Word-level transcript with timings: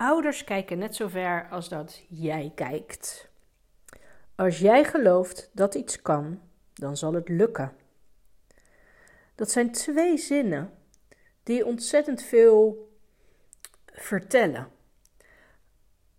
Ouders 0.00 0.44
kijken 0.44 0.78
net 0.78 0.96
zo 0.96 1.08
ver 1.08 1.48
als 1.50 1.68
dat 1.68 2.02
jij 2.08 2.52
kijkt. 2.54 3.30
Als 4.34 4.58
jij 4.58 4.84
gelooft 4.84 5.50
dat 5.52 5.74
iets 5.74 6.02
kan, 6.02 6.40
dan 6.74 6.96
zal 6.96 7.12
het 7.12 7.28
lukken. 7.28 7.72
Dat 9.34 9.50
zijn 9.50 9.72
twee 9.72 10.18
zinnen 10.18 10.70
die 11.42 11.66
ontzettend 11.66 12.22
veel 12.22 12.90
vertellen. 13.86 14.68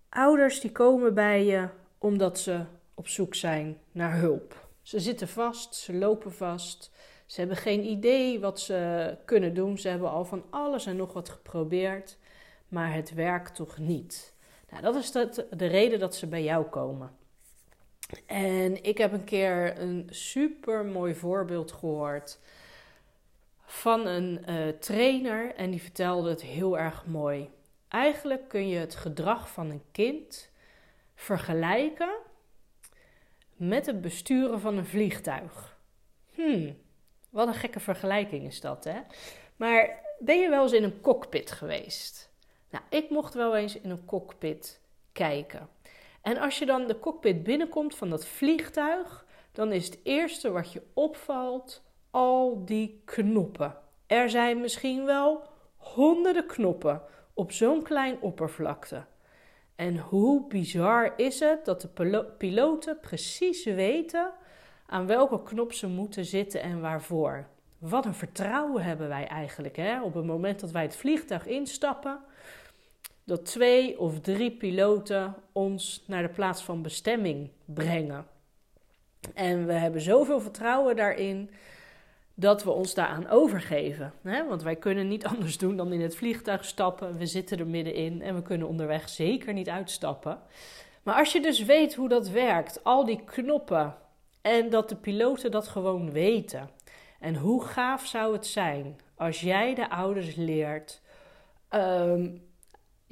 Ouders 0.09 0.59
die 0.59 0.71
komen 0.71 1.13
bij 1.13 1.45
je 1.45 1.67
omdat 1.97 2.39
ze 2.39 2.65
op 2.93 3.07
zoek 3.07 3.35
zijn 3.35 3.77
naar 3.91 4.17
hulp. 4.17 4.67
Ze 4.81 4.99
zitten 4.99 5.27
vast, 5.27 5.75
ze 5.75 5.93
lopen 5.93 6.33
vast, 6.33 6.91
ze 7.25 7.39
hebben 7.39 7.57
geen 7.57 7.83
idee 7.83 8.39
wat 8.39 8.59
ze 8.59 9.17
kunnen 9.25 9.53
doen. 9.53 9.77
Ze 9.77 9.87
hebben 9.87 10.09
al 10.09 10.25
van 10.25 10.43
alles 10.49 10.85
en 10.85 10.95
nog 10.95 11.13
wat 11.13 11.29
geprobeerd, 11.29 12.17
maar 12.71 12.93
het 12.93 13.13
werkt 13.13 13.55
toch 13.55 13.77
niet. 13.77 14.33
Nou, 14.69 14.83
dat 14.83 14.95
is 14.95 15.11
de, 15.11 15.47
de 15.49 15.65
reden 15.65 15.99
dat 15.99 16.15
ze 16.15 16.27
bij 16.27 16.43
jou 16.43 16.65
komen. 16.65 17.11
En 18.25 18.83
ik 18.83 18.97
heb 18.97 19.11
een 19.11 19.23
keer 19.23 19.79
een 19.79 20.07
super 20.09 20.85
mooi 20.85 21.15
voorbeeld 21.15 21.71
gehoord 21.71 22.39
van 23.65 24.05
een 24.07 24.43
uh, 24.49 24.67
trainer 24.67 25.55
en 25.55 25.71
die 25.71 25.81
vertelde 25.81 26.29
het 26.29 26.41
heel 26.41 26.77
erg 26.77 27.05
mooi. 27.05 27.49
Eigenlijk 27.87 28.47
kun 28.47 28.67
je 28.67 28.77
het 28.77 28.95
gedrag 28.95 29.49
van 29.49 29.69
een 29.69 29.83
kind 29.91 30.49
vergelijken 31.15 32.13
met 33.55 33.85
het 33.85 34.01
besturen 34.01 34.59
van 34.59 34.77
een 34.77 34.85
vliegtuig. 34.85 35.77
Hmm, 36.33 36.77
wat 37.29 37.47
een 37.47 37.53
gekke 37.53 37.79
vergelijking 37.79 38.45
is 38.45 38.61
dat, 38.61 38.83
hè? 38.83 38.99
Maar 39.55 39.99
ben 40.19 40.39
je 40.39 40.49
wel 40.49 40.63
eens 40.63 40.71
in 40.71 40.83
een 40.83 41.01
cockpit 41.01 41.51
geweest? 41.51 42.30
Nou, 42.71 42.83
ik 42.89 43.09
mocht 43.09 43.33
wel 43.33 43.55
eens 43.55 43.79
in 43.79 43.89
een 43.89 44.05
cockpit 44.05 44.81
kijken. 45.11 45.69
En 46.21 46.37
als 46.37 46.59
je 46.59 46.65
dan 46.65 46.87
de 46.87 46.99
cockpit 46.99 47.43
binnenkomt 47.43 47.95
van 47.95 48.09
dat 48.09 48.25
vliegtuig, 48.25 49.25
dan 49.51 49.71
is 49.71 49.85
het 49.85 49.99
eerste 50.03 50.51
wat 50.51 50.71
je 50.71 50.81
opvalt 50.93 51.83
al 52.11 52.65
die 52.65 53.01
knoppen. 53.05 53.77
Er 54.07 54.29
zijn 54.29 54.61
misschien 54.61 55.05
wel 55.05 55.43
honderden 55.77 56.45
knoppen 56.45 57.01
op 57.33 57.51
zo'n 57.51 57.83
klein 57.83 58.21
oppervlakte. 58.21 59.05
En 59.75 59.97
hoe 59.97 60.47
bizar 60.47 61.13
is 61.17 61.39
het 61.39 61.65
dat 61.65 61.81
de 61.81 62.25
piloten 62.37 62.99
precies 62.99 63.65
weten 63.65 64.31
aan 64.85 65.07
welke 65.07 65.43
knop 65.43 65.73
ze 65.73 65.87
moeten 65.87 66.25
zitten 66.25 66.61
en 66.61 66.81
waarvoor. 66.81 67.47
Wat 67.77 68.05
een 68.05 68.13
vertrouwen 68.13 68.83
hebben 68.83 69.07
wij 69.07 69.27
eigenlijk 69.27 69.75
hè? 69.75 70.01
op 70.01 70.13
het 70.13 70.25
moment 70.25 70.59
dat 70.59 70.71
wij 70.71 70.81
het 70.81 70.95
vliegtuig 70.95 71.47
instappen. 71.47 72.19
Dat 73.31 73.45
twee 73.45 73.99
of 73.99 74.19
drie 74.19 74.51
piloten 74.51 75.35
ons 75.51 76.03
naar 76.07 76.21
de 76.21 76.29
plaats 76.29 76.63
van 76.63 76.81
bestemming 76.81 77.49
brengen. 77.65 78.25
En 79.33 79.65
we 79.65 79.73
hebben 79.73 80.01
zoveel 80.01 80.39
vertrouwen 80.39 80.95
daarin 80.95 81.49
dat 82.33 82.63
we 82.63 82.71
ons 82.71 82.93
daaraan 82.93 83.29
overgeven. 83.29 84.13
Hè? 84.21 84.47
Want 84.47 84.63
wij 84.63 84.75
kunnen 84.75 85.07
niet 85.07 85.25
anders 85.35 85.57
doen 85.57 85.77
dan 85.77 85.93
in 85.93 86.01
het 86.01 86.15
vliegtuig 86.15 86.65
stappen. 86.65 87.17
We 87.17 87.25
zitten 87.25 87.59
er 87.59 87.67
middenin 87.67 88.21
en 88.21 88.35
we 88.35 88.41
kunnen 88.41 88.67
onderweg 88.67 89.09
zeker 89.09 89.53
niet 89.53 89.69
uitstappen. 89.69 90.39
Maar 91.03 91.15
als 91.15 91.31
je 91.31 91.41
dus 91.41 91.65
weet 91.65 91.95
hoe 91.95 92.09
dat 92.09 92.29
werkt, 92.29 92.83
al 92.83 93.05
die 93.05 93.23
knoppen 93.25 93.95
en 94.41 94.69
dat 94.69 94.89
de 94.89 94.95
piloten 94.95 95.51
dat 95.51 95.67
gewoon 95.67 96.11
weten. 96.11 96.69
En 97.19 97.35
hoe 97.35 97.63
gaaf 97.63 98.05
zou 98.05 98.33
het 98.33 98.47
zijn 98.47 98.99
als 99.15 99.41
jij 99.41 99.75
de 99.75 99.89
ouders 99.89 100.35
leert. 100.35 101.01
Ehm, 101.69 102.27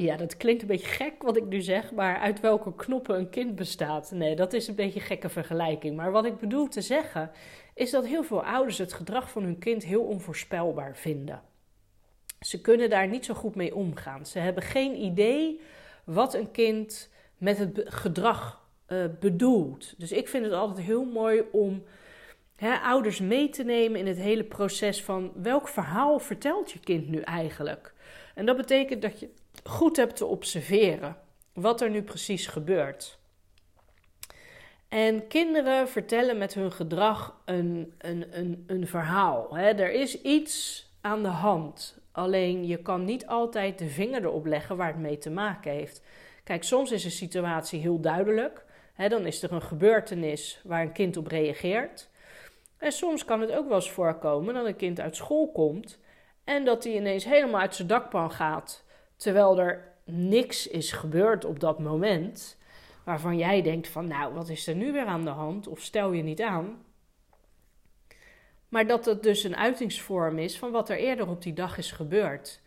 ja, 0.03 0.17
dat 0.17 0.38
klinkt 0.38 0.61
een 0.61 0.67
beetje 0.67 0.88
gek 0.88 1.23
wat 1.23 1.38
ik 1.38 1.45
nu 1.45 1.61
zeg, 1.61 1.92
maar 1.92 2.19
uit 2.19 2.39
welke 2.39 2.75
knoppen 2.75 3.18
een 3.18 3.29
kind 3.29 3.56
bestaat. 3.56 4.12
Nee, 4.12 4.35
dat 4.35 4.53
is 4.53 4.68
een 4.68 4.75
beetje 4.75 5.00
een 5.00 5.06
gekke 5.06 5.29
vergelijking. 5.29 5.96
Maar 5.96 6.12
wat 6.12 6.25
ik 6.25 6.38
bedoel 6.38 6.68
te 6.68 6.81
zeggen 6.81 7.31
is 7.74 7.91
dat 7.91 8.06
heel 8.06 8.24
veel 8.24 8.44
ouders 8.44 8.78
het 8.78 8.94
gedrag 8.94 9.29
van 9.29 9.44
hun 9.44 9.59
kind 9.59 9.85
heel 9.85 10.03
onvoorspelbaar 10.03 10.96
vinden. 10.96 11.41
Ze 12.40 12.62
kunnen 12.62 12.90
daar 12.90 13.07
niet 13.07 13.25
zo 13.25 13.34
goed 13.34 13.56
mee 13.56 13.75
omgaan. 13.75 14.25
Ze 14.25 14.40
hebben 14.40 14.63
geen 14.63 14.96
idee 14.96 15.62
wat 16.03 16.34
een 16.34 16.51
kind 16.51 17.09
met 17.38 17.57
het 17.57 17.81
gedrag 17.85 18.68
uh, 18.88 19.06
bedoelt. 19.19 19.94
Dus 19.97 20.12
ik 20.12 20.28
vind 20.28 20.44
het 20.44 20.53
altijd 20.53 20.85
heel 20.85 21.06
mooi 21.06 21.44
om 21.51 21.84
hè, 22.56 22.75
ouders 22.75 23.19
mee 23.19 23.50
te 23.50 23.63
nemen 23.63 24.00
in 24.00 24.07
het 24.07 24.18
hele 24.18 24.44
proces 24.44 25.03
van 25.03 25.31
welk 25.35 25.68
verhaal 25.68 26.19
vertelt 26.19 26.72
je 26.72 26.79
kind 26.79 27.07
nu 27.07 27.19
eigenlijk. 27.19 27.94
En 28.35 28.45
dat 28.45 28.57
betekent 28.57 29.01
dat 29.01 29.19
je 29.19 29.29
goed 29.64 29.96
hebt 29.96 30.16
te 30.16 30.26
observeren 30.26 31.18
wat 31.54 31.82
er 31.82 31.90
nu 31.90 32.02
precies 32.02 32.48
gebeurt. 32.48 33.20
En 34.88 35.28
kinderen 35.28 35.90
vertellen 35.90 36.38
met 36.38 36.54
hun 36.54 36.72
gedrag 36.72 37.42
een, 37.46 37.94
een, 37.98 38.26
een, 38.32 38.64
een 38.68 38.88
verhaal. 38.88 39.56
Hè? 39.56 39.70
Er 39.70 39.92
is 39.92 40.22
iets 40.22 40.86
aan 41.02 41.24
de 41.24 41.30
hand. 41.30 41.98
Alleen 42.12 42.66
je 42.68 42.78
kan 42.78 43.06
niet 43.06 43.28
altijd 43.28 43.80
de 43.80 43.90
vinger 43.90 44.24
erop 44.24 44.46
leggen 44.46 44.78
waar 44.78 44.88
het 44.88 44.98
mee 44.98 45.18
te 45.18 45.30
maken 45.30 45.72
heeft. 45.72 46.02
Kijk, 46.44 46.64
soms 46.64 46.92
is 46.92 47.06
een 47.06 47.12
situatie 47.12 47.80
heel 47.80 48.00
duidelijk. 48.00 48.66
Hè? 48.94 49.10
Dan 49.10 49.26
is 49.26 49.44
er 49.44 49.52
een 49.52 49.62
gebeurtenis 49.62 50.62
waar 50.64 50.81
een 50.81 50.92
kind 50.92 51.18
op 51.18 51.28
reageert. 51.28 52.10
En 52.78 52.92
soms 52.92 53.26
kan 53.26 53.42
het 53.42 53.52
ook 53.52 53.68
wel 53.68 53.76
eens 53.76 53.92
voorkomen 53.92 54.54
dat 54.54 54.66
een 54.66 54.76
kind 54.76 55.00
uit 55.00 55.16
school 55.16 55.52
komt 55.52 56.00
en 56.44 56.66
dat 56.66 56.84
hij 56.84 56.94
ineens 56.94 57.26
helemaal 57.26 57.62
uit 57.62 57.76
zijn 57.76 57.88
dakpan 57.88 58.31
gaat, 58.31 58.84
terwijl 59.19 59.59
er 59.59 59.94
niks 60.03 60.68
is 60.68 60.91
gebeurd 60.91 61.46
op 61.46 61.59
dat 61.59 61.80
moment 61.80 62.57
waarvan 63.03 63.38
jij 63.38 63.62
denkt 63.62 63.88
van 63.88 64.07
nou, 64.07 64.34
wat 64.34 64.50
is 64.50 64.68
er 64.68 64.75
nu 64.75 64.91
weer 64.91 65.06
aan 65.06 65.24
de 65.24 65.30
hand? 65.30 65.68
Of 65.68 65.81
stel 65.81 66.12
je 66.12 66.24
niet 66.24 66.41
aan. 66.41 66.84
Maar 68.69 68.88
dat 68.88 69.06
het 69.06 69.24
dus 69.24 69.44
een 69.44 69.56
uitingsvorm 69.56 70.40
is 70.40 70.57
van 70.57 70.72
wat 70.72 70.90
er 70.90 70.97
eerder 70.97 71.28
op 71.28 71.41
die 71.41 71.53
dag 71.53 71.78
is 71.78 71.91
gebeurd. 71.91 72.62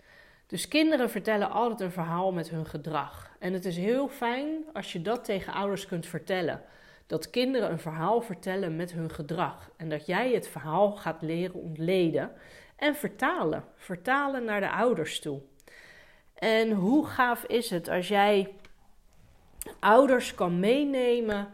Dus 0.46 0.68
kinderen 0.68 1.10
vertellen 1.10 1.50
altijd 1.50 1.80
een 1.80 1.92
verhaal 1.92 2.32
met 2.32 2.50
hun 2.50 2.66
gedrag. 2.66 3.30
En 3.38 3.52
het 3.52 3.64
is 3.64 3.76
heel 3.76 4.08
fijn 4.08 4.64
als 4.72 4.92
je 4.92 5.02
dat 5.02 5.24
tegen 5.24 5.52
ouders 5.52 5.86
kunt 5.86 6.06
vertellen. 6.06 6.62
Dat 7.06 7.30
kinderen 7.30 7.70
een 7.70 7.78
verhaal 7.78 8.20
vertellen 8.20 8.76
met 8.76 8.92
hun 8.92 9.10
gedrag. 9.10 9.70
En 9.76 9.88
dat 9.88 10.06
jij 10.06 10.32
het 10.32 10.48
verhaal 10.48 10.92
gaat 10.92 11.22
leren 11.22 11.60
ontleden 11.60 12.32
en 12.76 12.94
vertalen. 12.94 13.64
Vertalen 13.76 14.44
naar 14.44 14.60
de 14.60 14.70
ouders 14.70 15.20
toe. 15.20 15.40
En 16.42 16.70
hoe 16.70 17.06
gaaf 17.06 17.44
is 17.44 17.70
het 17.70 17.88
als 17.88 18.08
jij 18.08 18.54
ouders 19.80 20.34
kan 20.34 20.60
meenemen 20.60 21.48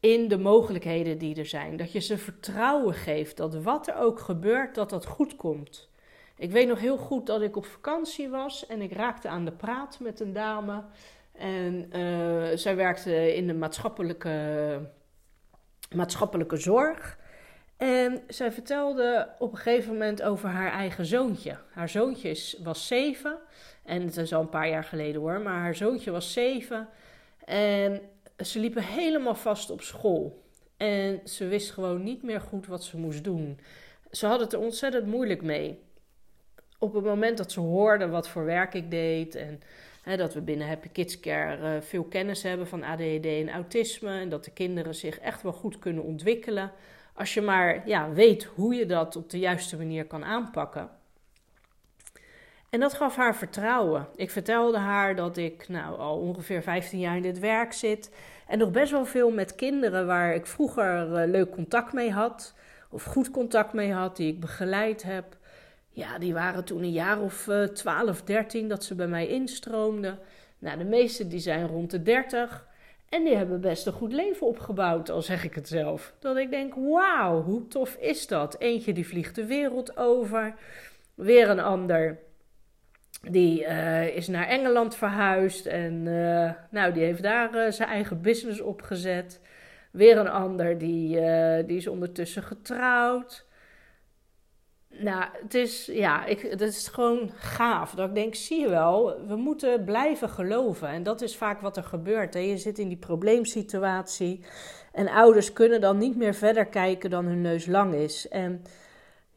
in 0.00 0.28
de 0.28 0.38
mogelijkheden 0.38 1.18
die 1.18 1.36
er 1.36 1.46
zijn. 1.46 1.76
Dat 1.76 1.92
je 1.92 2.00
ze 2.00 2.18
vertrouwen 2.18 2.94
geeft 2.94 3.36
dat 3.36 3.54
wat 3.54 3.88
er 3.88 3.96
ook 3.96 4.20
gebeurt, 4.20 4.74
dat 4.74 4.90
dat 4.90 5.06
goed 5.06 5.36
komt. 5.36 5.88
Ik 6.36 6.50
weet 6.50 6.68
nog 6.68 6.80
heel 6.80 6.96
goed 6.96 7.26
dat 7.26 7.42
ik 7.42 7.56
op 7.56 7.66
vakantie 7.66 8.28
was 8.28 8.66
en 8.66 8.82
ik 8.82 8.92
raakte 8.92 9.28
aan 9.28 9.44
de 9.44 9.52
praat 9.52 9.98
met 10.00 10.20
een 10.20 10.32
dame. 10.32 10.84
En 11.32 11.90
uh, 11.96 12.56
zij 12.56 12.76
werkte 12.76 13.36
in 13.36 13.46
de 13.46 13.54
maatschappelijke, 13.54 14.80
maatschappelijke 15.94 16.56
zorg. 16.56 17.18
En 17.76 18.22
zij 18.26 18.52
vertelde 18.52 19.28
op 19.38 19.52
een 19.52 19.58
gegeven 19.58 19.92
moment 19.92 20.22
over 20.22 20.48
haar 20.48 20.72
eigen 20.72 21.06
zoontje. 21.06 21.58
Haar 21.72 21.88
zoontje 21.88 22.56
was 22.62 22.86
zeven. 22.86 23.38
En 23.88 24.02
het 24.02 24.16
is 24.16 24.34
al 24.34 24.40
een 24.40 24.48
paar 24.48 24.68
jaar 24.68 24.84
geleden 24.84 25.20
hoor. 25.20 25.40
Maar 25.40 25.60
haar 25.60 25.74
zoontje 25.74 26.10
was 26.10 26.32
zeven. 26.32 26.88
En 27.44 28.00
ze 28.44 28.58
liepen 28.58 28.82
helemaal 28.82 29.34
vast 29.34 29.70
op 29.70 29.80
school. 29.80 30.42
En 30.76 31.20
ze 31.24 31.46
wist 31.46 31.70
gewoon 31.70 32.02
niet 32.02 32.22
meer 32.22 32.40
goed 32.40 32.66
wat 32.66 32.84
ze 32.84 32.98
moest 32.98 33.24
doen. 33.24 33.60
Ze 34.10 34.26
had 34.26 34.40
het 34.40 34.52
er 34.52 34.58
ontzettend 34.58 35.06
moeilijk 35.06 35.42
mee. 35.42 35.78
Op 36.78 36.94
het 36.94 37.04
moment 37.04 37.38
dat 37.38 37.52
ze 37.52 37.60
hoorde 37.60 38.08
wat 38.08 38.28
voor 38.28 38.44
werk 38.44 38.74
ik 38.74 38.90
deed 38.90 39.34
en 39.34 39.60
hè, 40.02 40.16
dat 40.16 40.34
we 40.34 40.40
binnen 40.40 40.68
Happy 40.68 40.88
Kids 40.88 41.20
Care 41.20 41.76
uh, 41.76 41.80
veel 41.80 42.04
kennis 42.04 42.42
hebben 42.42 42.66
van 42.66 42.82
ADHD 42.82 43.26
en 43.26 43.50
autisme 43.50 44.20
en 44.20 44.28
dat 44.28 44.44
de 44.44 44.50
kinderen 44.50 44.94
zich 44.94 45.18
echt 45.18 45.42
wel 45.42 45.52
goed 45.52 45.78
kunnen 45.78 46.02
ontwikkelen. 46.02 46.72
Als 47.14 47.34
je 47.34 47.40
maar 47.40 47.88
ja, 47.88 48.12
weet 48.12 48.44
hoe 48.44 48.74
je 48.74 48.86
dat 48.86 49.16
op 49.16 49.30
de 49.30 49.38
juiste 49.38 49.76
manier 49.76 50.04
kan 50.04 50.24
aanpakken. 50.24 50.97
En 52.70 52.80
dat 52.80 52.94
gaf 52.94 53.16
haar 53.16 53.36
vertrouwen. 53.36 54.08
Ik 54.16 54.30
vertelde 54.30 54.78
haar 54.78 55.16
dat 55.16 55.36
ik 55.36 55.68
nou, 55.68 55.98
al 55.98 56.18
ongeveer 56.18 56.62
15 56.62 56.98
jaar 56.98 57.16
in 57.16 57.22
dit 57.22 57.38
werk 57.38 57.72
zit. 57.72 58.10
En 58.46 58.58
nog 58.58 58.70
best 58.70 58.90
wel 58.90 59.04
veel 59.04 59.30
met 59.30 59.54
kinderen 59.54 60.06
waar 60.06 60.34
ik 60.34 60.46
vroeger 60.46 61.06
uh, 61.06 61.30
leuk 61.30 61.50
contact 61.50 61.92
mee 61.92 62.10
had. 62.10 62.54
Of 62.90 63.04
goed 63.04 63.30
contact 63.30 63.72
mee 63.72 63.92
had, 63.92 64.16
die 64.16 64.32
ik 64.32 64.40
begeleid 64.40 65.02
heb. 65.02 65.36
Ja, 65.90 66.18
die 66.18 66.32
waren 66.32 66.64
toen 66.64 66.82
een 66.82 66.92
jaar 66.92 67.20
of 67.20 67.46
uh, 67.46 67.62
12, 67.62 68.22
13 68.22 68.68
dat 68.68 68.84
ze 68.84 68.94
bij 68.94 69.06
mij 69.06 69.26
instroomden. 69.26 70.18
Nou, 70.58 70.78
de 70.78 70.84
meeste 70.84 71.28
die 71.28 71.40
zijn 71.40 71.66
rond 71.66 71.90
de 71.90 72.02
30. 72.02 72.66
En 73.08 73.24
die 73.24 73.36
hebben 73.36 73.60
best 73.60 73.86
een 73.86 73.92
goed 73.92 74.12
leven 74.12 74.46
opgebouwd, 74.46 75.10
al 75.10 75.22
zeg 75.22 75.44
ik 75.44 75.54
het 75.54 75.68
zelf. 75.68 76.12
Dat 76.18 76.36
ik 76.36 76.50
denk, 76.50 76.74
wauw, 76.74 77.42
hoe 77.42 77.68
tof 77.68 77.94
is 77.94 78.26
dat? 78.26 78.56
Eentje 78.58 78.92
die 78.92 79.06
vliegt 79.06 79.34
de 79.34 79.46
wereld 79.46 79.96
over. 79.96 80.54
Weer 81.14 81.50
een 81.50 81.60
ander 81.60 82.18
die 83.20 83.62
uh, 83.62 84.16
is 84.16 84.28
naar 84.28 84.46
Engeland 84.46 84.96
verhuisd 84.96 85.66
en 85.66 86.06
uh, 86.06 86.50
nou, 86.70 86.92
die 86.92 87.02
heeft 87.02 87.22
daar 87.22 87.54
uh, 87.54 87.70
zijn 87.70 87.88
eigen 87.88 88.22
business 88.22 88.60
opgezet. 88.60 89.40
Weer 89.92 90.18
een 90.18 90.28
ander 90.28 90.78
die, 90.78 91.20
die 91.64 91.76
is 91.76 91.86
ondertussen 91.86 92.42
getrouwd. 92.42 93.46
Nou, 94.88 95.24
het 95.42 95.54
is, 95.54 95.86
ja, 95.86 96.24
ik, 96.24 96.40
het 96.40 96.60
is 96.60 96.88
gewoon 96.88 97.30
gaaf. 97.34 97.94
Dat 97.94 98.08
ik 98.08 98.14
denk, 98.14 98.34
zie 98.34 98.60
je 98.60 98.68
wel, 98.68 99.26
we 99.26 99.36
moeten 99.36 99.84
blijven 99.84 100.28
geloven. 100.28 100.88
En 100.88 101.02
dat 101.02 101.22
is 101.22 101.36
vaak 101.36 101.60
wat 101.60 101.76
er 101.76 101.84
gebeurt. 101.84 102.34
Hè? 102.34 102.40
Je 102.40 102.56
zit 102.56 102.78
in 102.78 102.88
die 102.88 102.96
probleemsituatie. 102.96 104.44
En 104.92 105.08
ouders 105.08 105.52
kunnen 105.52 105.80
dan 105.80 105.98
niet 105.98 106.16
meer 106.16 106.34
verder 106.34 106.66
kijken 106.66 107.10
dan 107.10 107.24
hun 107.24 107.40
neus 107.40 107.66
lang 107.66 107.94
is. 107.94 108.28
En 108.28 108.62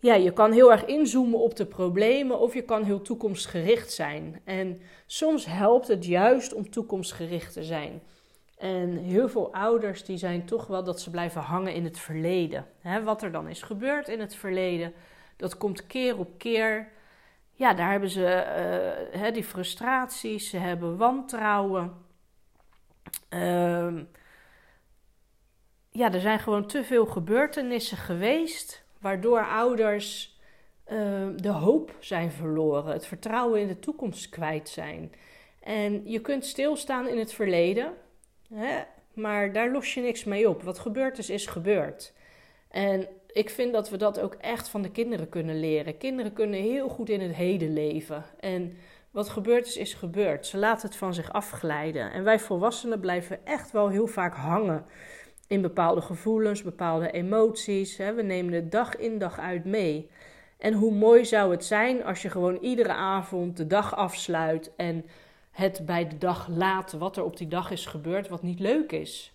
ja, 0.01 0.13
je 0.13 0.33
kan 0.33 0.51
heel 0.51 0.71
erg 0.71 0.85
inzoomen 0.85 1.39
op 1.39 1.55
de 1.55 1.65
problemen 1.65 2.39
of 2.39 2.53
je 2.53 2.61
kan 2.61 2.83
heel 2.83 3.01
toekomstgericht 3.01 3.91
zijn. 3.91 4.41
En 4.43 4.81
soms 5.05 5.45
helpt 5.45 5.87
het 5.87 6.05
juist 6.05 6.53
om 6.53 6.69
toekomstgericht 6.69 7.53
te 7.53 7.63
zijn. 7.63 8.01
En 8.57 8.97
heel 8.97 9.29
veel 9.29 9.53
ouders 9.53 10.03
die 10.03 10.17
zijn 10.17 10.45
toch 10.45 10.67
wel 10.67 10.83
dat 10.83 11.01
ze 11.01 11.09
blijven 11.09 11.41
hangen 11.41 11.73
in 11.73 11.83
het 11.83 11.99
verleden. 11.99 12.67
wat 13.03 13.21
er 13.21 13.31
dan 13.31 13.47
is 13.47 13.61
gebeurd 13.61 14.07
in 14.07 14.19
het 14.19 14.35
verleden, 14.35 14.93
dat 15.37 15.57
komt 15.57 15.87
keer 15.87 16.17
op 16.17 16.37
keer. 16.37 16.87
Ja, 17.53 17.73
daar 17.73 17.91
hebben 17.91 18.09
ze 18.09 18.45
uh, 19.15 19.33
die 19.33 19.43
frustraties, 19.43 20.49
ze 20.49 20.57
hebben 20.57 20.97
wantrouwen. 20.97 21.93
Uh, 23.29 23.97
ja, 25.89 26.13
er 26.13 26.21
zijn 26.21 26.39
gewoon 26.39 26.67
te 26.67 26.83
veel 26.83 27.05
gebeurtenissen 27.05 27.97
geweest 27.97 28.83
waardoor 29.01 29.45
ouders 29.45 30.39
uh, 30.91 31.27
de 31.35 31.49
hoop 31.49 31.95
zijn 31.99 32.31
verloren, 32.31 32.93
het 32.93 33.05
vertrouwen 33.05 33.61
in 33.61 33.67
de 33.67 33.79
toekomst 33.79 34.29
kwijt 34.29 34.69
zijn. 34.69 35.11
En 35.59 36.01
je 36.05 36.21
kunt 36.21 36.45
stilstaan 36.45 37.07
in 37.07 37.17
het 37.17 37.33
verleden, 37.33 37.93
hè, 38.53 38.81
maar 39.13 39.53
daar 39.53 39.71
los 39.71 39.93
je 39.93 40.01
niks 40.01 40.23
mee 40.23 40.49
op. 40.49 40.63
Wat 40.63 40.79
gebeurd 40.79 41.17
is, 41.17 41.29
is 41.29 41.45
gebeurd. 41.45 42.13
En 42.69 43.07
ik 43.31 43.49
vind 43.49 43.73
dat 43.73 43.89
we 43.89 43.97
dat 43.97 44.19
ook 44.19 44.33
echt 44.33 44.69
van 44.69 44.81
de 44.81 44.91
kinderen 44.91 45.29
kunnen 45.29 45.59
leren. 45.59 45.97
Kinderen 45.97 46.33
kunnen 46.33 46.59
heel 46.59 46.89
goed 46.89 47.09
in 47.09 47.21
het 47.21 47.35
heden 47.35 47.73
leven. 47.73 48.25
En 48.39 48.77
wat 49.11 49.29
gebeurd 49.29 49.67
is, 49.67 49.77
is 49.77 49.93
gebeurd. 49.93 50.45
Ze 50.45 50.57
laten 50.57 50.87
het 50.87 50.97
van 50.97 51.13
zich 51.13 51.33
afglijden. 51.33 52.11
En 52.11 52.23
wij 52.23 52.39
volwassenen 52.39 52.99
blijven 52.99 53.45
echt 53.45 53.71
wel 53.71 53.89
heel 53.89 54.07
vaak 54.07 54.35
hangen 54.35 54.85
in 55.51 55.61
bepaalde 55.61 56.01
gevoelens, 56.01 56.63
bepaalde 56.63 57.11
emoties. 57.11 57.97
Hè. 57.97 58.13
We 58.13 58.21
nemen 58.21 58.53
het 58.53 58.71
dag 58.71 58.95
in 58.95 59.17
dag 59.17 59.39
uit 59.39 59.65
mee. 59.65 60.09
En 60.57 60.73
hoe 60.73 60.93
mooi 60.93 61.25
zou 61.25 61.51
het 61.51 61.65
zijn 61.65 62.03
als 62.03 62.21
je 62.21 62.29
gewoon 62.29 62.57
iedere 62.57 62.93
avond 62.93 63.57
de 63.57 63.67
dag 63.67 63.95
afsluit 63.95 64.71
en 64.75 65.05
het 65.51 65.81
bij 65.85 66.07
de 66.07 66.17
dag 66.17 66.47
laat 66.47 66.91
wat 66.91 67.17
er 67.17 67.23
op 67.23 67.37
die 67.37 67.47
dag 67.47 67.71
is 67.71 67.85
gebeurd, 67.85 68.27
wat 68.27 68.41
niet 68.41 68.59
leuk 68.59 68.91
is. 68.91 69.33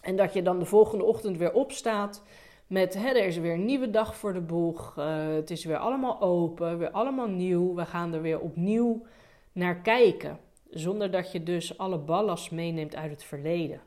En 0.00 0.16
dat 0.16 0.32
je 0.32 0.42
dan 0.42 0.58
de 0.58 0.64
volgende 0.64 1.04
ochtend 1.04 1.38
weer 1.38 1.52
opstaat 1.52 2.22
met 2.66 2.94
hè, 2.94 3.08
er 3.08 3.26
is 3.26 3.36
weer 3.36 3.52
een 3.52 3.64
nieuwe 3.64 3.90
dag 3.90 4.16
voor 4.16 4.32
de 4.32 4.40
boeg. 4.40 4.94
Uh, 4.98 5.34
het 5.34 5.50
is 5.50 5.64
weer 5.64 5.78
allemaal 5.78 6.20
open, 6.20 6.78
weer 6.78 6.90
allemaal 6.90 7.28
nieuw. 7.28 7.74
We 7.74 7.86
gaan 7.86 8.14
er 8.14 8.22
weer 8.22 8.40
opnieuw 8.40 9.06
naar 9.52 9.76
kijken. 9.76 10.38
Zonder 10.70 11.10
dat 11.10 11.32
je 11.32 11.42
dus 11.42 11.78
alle 11.78 11.98
ballast 11.98 12.50
meeneemt 12.50 12.96
uit 12.96 13.10
het 13.10 13.24
verleden. 13.24 13.80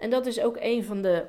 En 0.00 0.10
dat 0.10 0.26
is 0.26 0.40
ook 0.40 0.56
een 0.60 0.84
van 0.84 1.02
de 1.02 1.26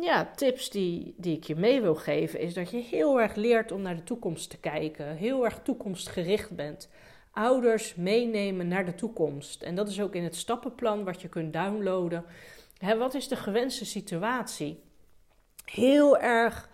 ja, 0.00 0.30
tips 0.36 0.70
die, 0.70 1.14
die 1.16 1.36
ik 1.36 1.44
je 1.44 1.56
mee 1.56 1.80
wil 1.80 1.94
geven. 1.94 2.40
Is 2.40 2.54
dat 2.54 2.70
je 2.70 2.76
heel 2.76 3.20
erg 3.20 3.34
leert 3.34 3.72
om 3.72 3.82
naar 3.82 3.96
de 3.96 4.04
toekomst 4.04 4.50
te 4.50 4.58
kijken. 4.58 5.16
Heel 5.16 5.44
erg 5.44 5.60
toekomstgericht 5.62 6.50
bent. 6.50 6.88
Ouders 7.32 7.94
meenemen 7.94 8.68
naar 8.68 8.84
de 8.84 8.94
toekomst. 8.94 9.62
En 9.62 9.74
dat 9.74 9.88
is 9.88 10.00
ook 10.00 10.14
in 10.14 10.22
het 10.22 10.36
stappenplan 10.36 11.04
wat 11.04 11.22
je 11.22 11.28
kunt 11.28 11.52
downloaden. 11.52 12.24
Wat 12.98 13.14
is 13.14 13.28
de 13.28 13.36
gewenste 13.36 13.84
situatie? 13.84 14.82
Heel 15.64 16.18
erg 16.18 16.70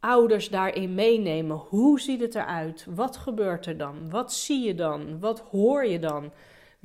ouders 0.00 0.48
daarin 0.48 0.94
meenemen. 0.94 1.56
Hoe 1.56 2.00
ziet 2.00 2.20
het 2.20 2.34
eruit? 2.34 2.86
Wat 2.88 3.16
gebeurt 3.16 3.66
er 3.66 3.76
dan? 3.76 4.10
Wat 4.10 4.32
zie 4.32 4.66
je 4.66 4.74
dan? 4.74 5.20
Wat 5.20 5.40
hoor 5.40 5.86
je 5.86 5.98
dan? 5.98 6.32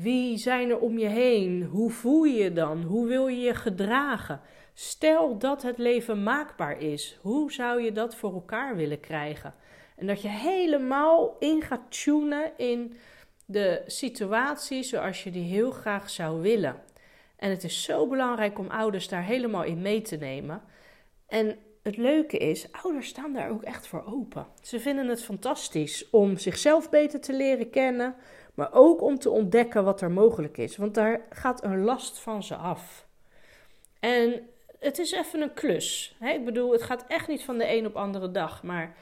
Wie 0.01 0.37
zijn 0.37 0.69
er 0.69 0.79
om 0.79 0.97
je 0.97 1.07
heen? 1.07 1.63
Hoe 1.63 1.91
voel 1.91 2.23
je 2.23 2.43
je 2.43 2.53
dan? 2.53 2.81
Hoe 2.81 3.07
wil 3.07 3.27
je 3.27 3.39
je 3.39 3.55
gedragen? 3.55 4.41
Stel 4.73 5.37
dat 5.37 5.61
het 5.61 5.77
leven 5.77 6.23
maakbaar 6.23 6.81
is. 6.81 7.19
Hoe 7.21 7.51
zou 7.51 7.81
je 7.81 7.91
dat 7.91 8.15
voor 8.15 8.33
elkaar 8.33 8.75
willen 8.75 8.99
krijgen? 8.99 9.53
En 9.95 10.07
dat 10.07 10.21
je 10.21 10.27
helemaal 10.27 11.35
in 11.39 11.61
gaat 11.61 12.03
tunen 12.03 12.51
in 12.57 12.93
de 13.45 13.81
situatie 13.85 14.83
zoals 14.83 15.23
je 15.23 15.31
die 15.31 15.51
heel 15.51 15.71
graag 15.71 16.09
zou 16.09 16.41
willen. 16.41 16.75
En 17.35 17.49
het 17.49 17.63
is 17.63 17.83
zo 17.83 18.07
belangrijk 18.07 18.59
om 18.59 18.69
ouders 18.69 19.07
daar 19.07 19.23
helemaal 19.23 19.63
in 19.63 19.81
mee 19.81 20.01
te 20.01 20.15
nemen. 20.15 20.61
En 21.27 21.57
het 21.83 21.97
leuke 21.97 22.37
is, 22.37 22.67
ouders 22.71 23.07
staan 23.07 23.33
daar 23.33 23.49
ook 23.49 23.63
echt 23.63 23.87
voor 23.87 24.03
open. 24.05 24.47
Ze 24.61 24.79
vinden 24.79 25.07
het 25.07 25.23
fantastisch 25.23 26.09
om 26.09 26.37
zichzelf 26.37 26.89
beter 26.89 27.21
te 27.21 27.33
leren 27.33 27.69
kennen, 27.69 28.15
maar 28.53 28.69
ook 28.71 29.01
om 29.01 29.19
te 29.19 29.29
ontdekken 29.29 29.83
wat 29.83 30.01
er 30.01 30.11
mogelijk 30.11 30.57
is. 30.57 30.77
Want 30.77 30.93
daar 30.93 31.21
gaat 31.29 31.63
een 31.63 31.83
last 31.83 32.19
van 32.19 32.43
ze 32.43 32.55
af. 32.55 33.05
En 33.99 34.49
het 34.79 34.97
is 34.99 35.11
even 35.11 35.41
een 35.41 35.53
klus. 35.53 36.15
Hè? 36.19 36.29
Ik 36.29 36.45
bedoel, 36.45 36.71
het 36.71 36.83
gaat 36.83 37.05
echt 37.07 37.27
niet 37.27 37.43
van 37.43 37.57
de 37.57 37.75
een 37.75 37.85
op 37.85 37.95
andere 37.95 38.31
dag. 38.31 38.63
Maar 38.63 38.95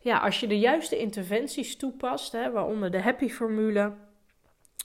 ja, 0.00 0.18
als 0.18 0.40
je 0.40 0.46
de 0.46 0.58
juiste 0.58 0.98
interventies 0.98 1.76
toepast, 1.76 2.32
hè, 2.32 2.50
waaronder 2.50 2.90
de 2.90 3.00
happy-formule, 3.00 3.92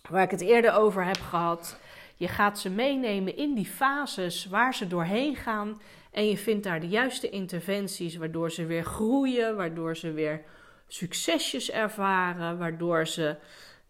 waar 0.10 0.24
ik 0.24 0.32
het 0.32 0.42
eerder 0.42 0.74
over 0.74 1.06
heb 1.06 1.20
gehad. 1.20 1.78
Je 2.16 2.28
gaat 2.28 2.60
ze 2.60 2.70
meenemen 2.70 3.38
in 3.38 3.54
die 3.54 3.66
fases 3.66 4.46
waar 4.46 4.74
ze 4.74 4.88
doorheen 4.88 5.36
gaan. 5.36 5.82
En 6.12 6.28
je 6.28 6.38
vindt 6.38 6.64
daar 6.64 6.80
de 6.80 6.88
juiste 6.88 7.30
interventies, 7.30 8.16
waardoor 8.16 8.52
ze 8.52 8.66
weer 8.66 8.84
groeien, 8.84 9.56
waardoor 9.56 9.98
ze 9.98 10.12
weer 10.12 10.42
succesjes 10.88 11.72
ervaren, 11.72 12.58
waardoor 12.58 13.08
ze 13.08 13.36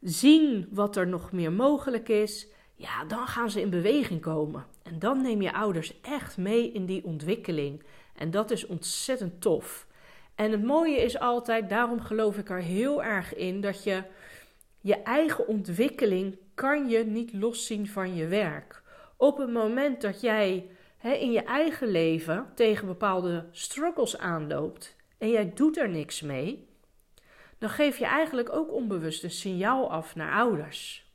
zien 0.02 0.68
wat 0.72 0.96
er 0.96 1.08
nog 1.08 1.32
meer 1.32 1.52
mogelijk 1.52 2.10
is, 2.10 2.48
ja, 2.76 3.06
dan 3.06 3.28
gaan 3.28 3.52
ze 3.52 3.62
in 3.62 3.70
beweging 3.70 4.22
komen. 4.22 4.66
En 4.84 5.00
dan 5.00 5.22
neem 5.22 5.42
je 5.42 5.54
ouders 5.54 6.02
echt 6.02 6.38
mee 6.38 6.72
in 6.72 6.86
die 6.86 7.04
ontwikkeling. 7.04 7.84
En 8.16 8.32
dat 8.32 8.52
is 8.52 8.66
ontzettend 8.66 9.42
tof. 9.42 9.88
En 10.36 10.52
het 10.52 10.64
mooie 10.64 10.98
is 10.98 11.20
altijd, 11.20 11.70
daarom 11.70 12.02
geloof 12.02 12.38
ik 12.38 12.50
er 12.50 12.62
heel 12.62 13.04
erg 13.04 13.36
in, 13.36 13.62
dat 13.62 13.84
je 13.84 14.04
je 14.80 14.96
eigen 14.96 15.48
ontwikkeling 15.48 16.38
kan 16.54 16.90
je 16.90 17.06
niet 17.06 17.34
loszien 17.34 17.88
van 17.88 18.16
je 18.16 18.28
werk. 18.28 18.82
Op 19.18 19.38
het 19.38 19.52
moment 19.52 20.02
dat 20.02 20.22
jij 20.22 20.70
in 21.04 21.32
je 21.32 21.44
eigen 21.44 21.88
leven 21.88 22.46
tegen 22.56 22.88
bepaalde 22.88 23.46
struggles 23.52 24.18
aanloopt 24.18 24.96
en 25.18 25.30
jij 25.30 25.52
doet 25.56 25.78
er 25.78 25.90
niks 25.90 26.22
mee, 26.22 26.68
dan 27.62 27.70
geef 27.70 27.98
je 27.98 28.06
eigenlijk 28.06 28.54
ook 28.54 28.72
onbewust 28.72 29.24
een 29.24 29.32
signaal 29.32 29.92
af 29.92 30.16
naar 30.16 30.34
ouders. 30.34 31.10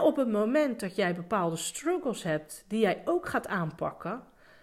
op 0.00 0.16
het 0.16 0.28
moment 0.28 0.80
dat 0.80 0.96
jij 0.96 1.14
bepaalde 1.14 1.56
struggles 1.56 2.22
hebt 2.22 2.64
die 2.68 2.80
jij 2.80 3.02
ook 3.04 3.28
gaat 3.28 3.46
aanpakken, 3.46 4.22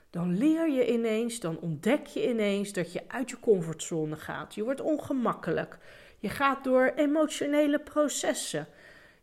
dan 0.10 0.38
leer 0.38 0.70
je 0.70 0.92
ineens, 0.94 1.39
dan 1.39 1.60
ontdek 1.60 2.06
je 2.06 2.30
ineens 2.30 2.74
dat 2.74 2.94
je 2.94 3.04
uit 3.08 3.30
je 3.30 3.39
comfortzone 3.39 4.16
gaat. 4.16 4.56
Je 4.56 4.63
wordt 4.63 4.82
ongemakkelijk. 4.82 5.78
Je 6.20 6.30
gaat 6.30 6.63
door 6.63 6.92
emotionele 6.96 7.80
processen. 7.80 8.68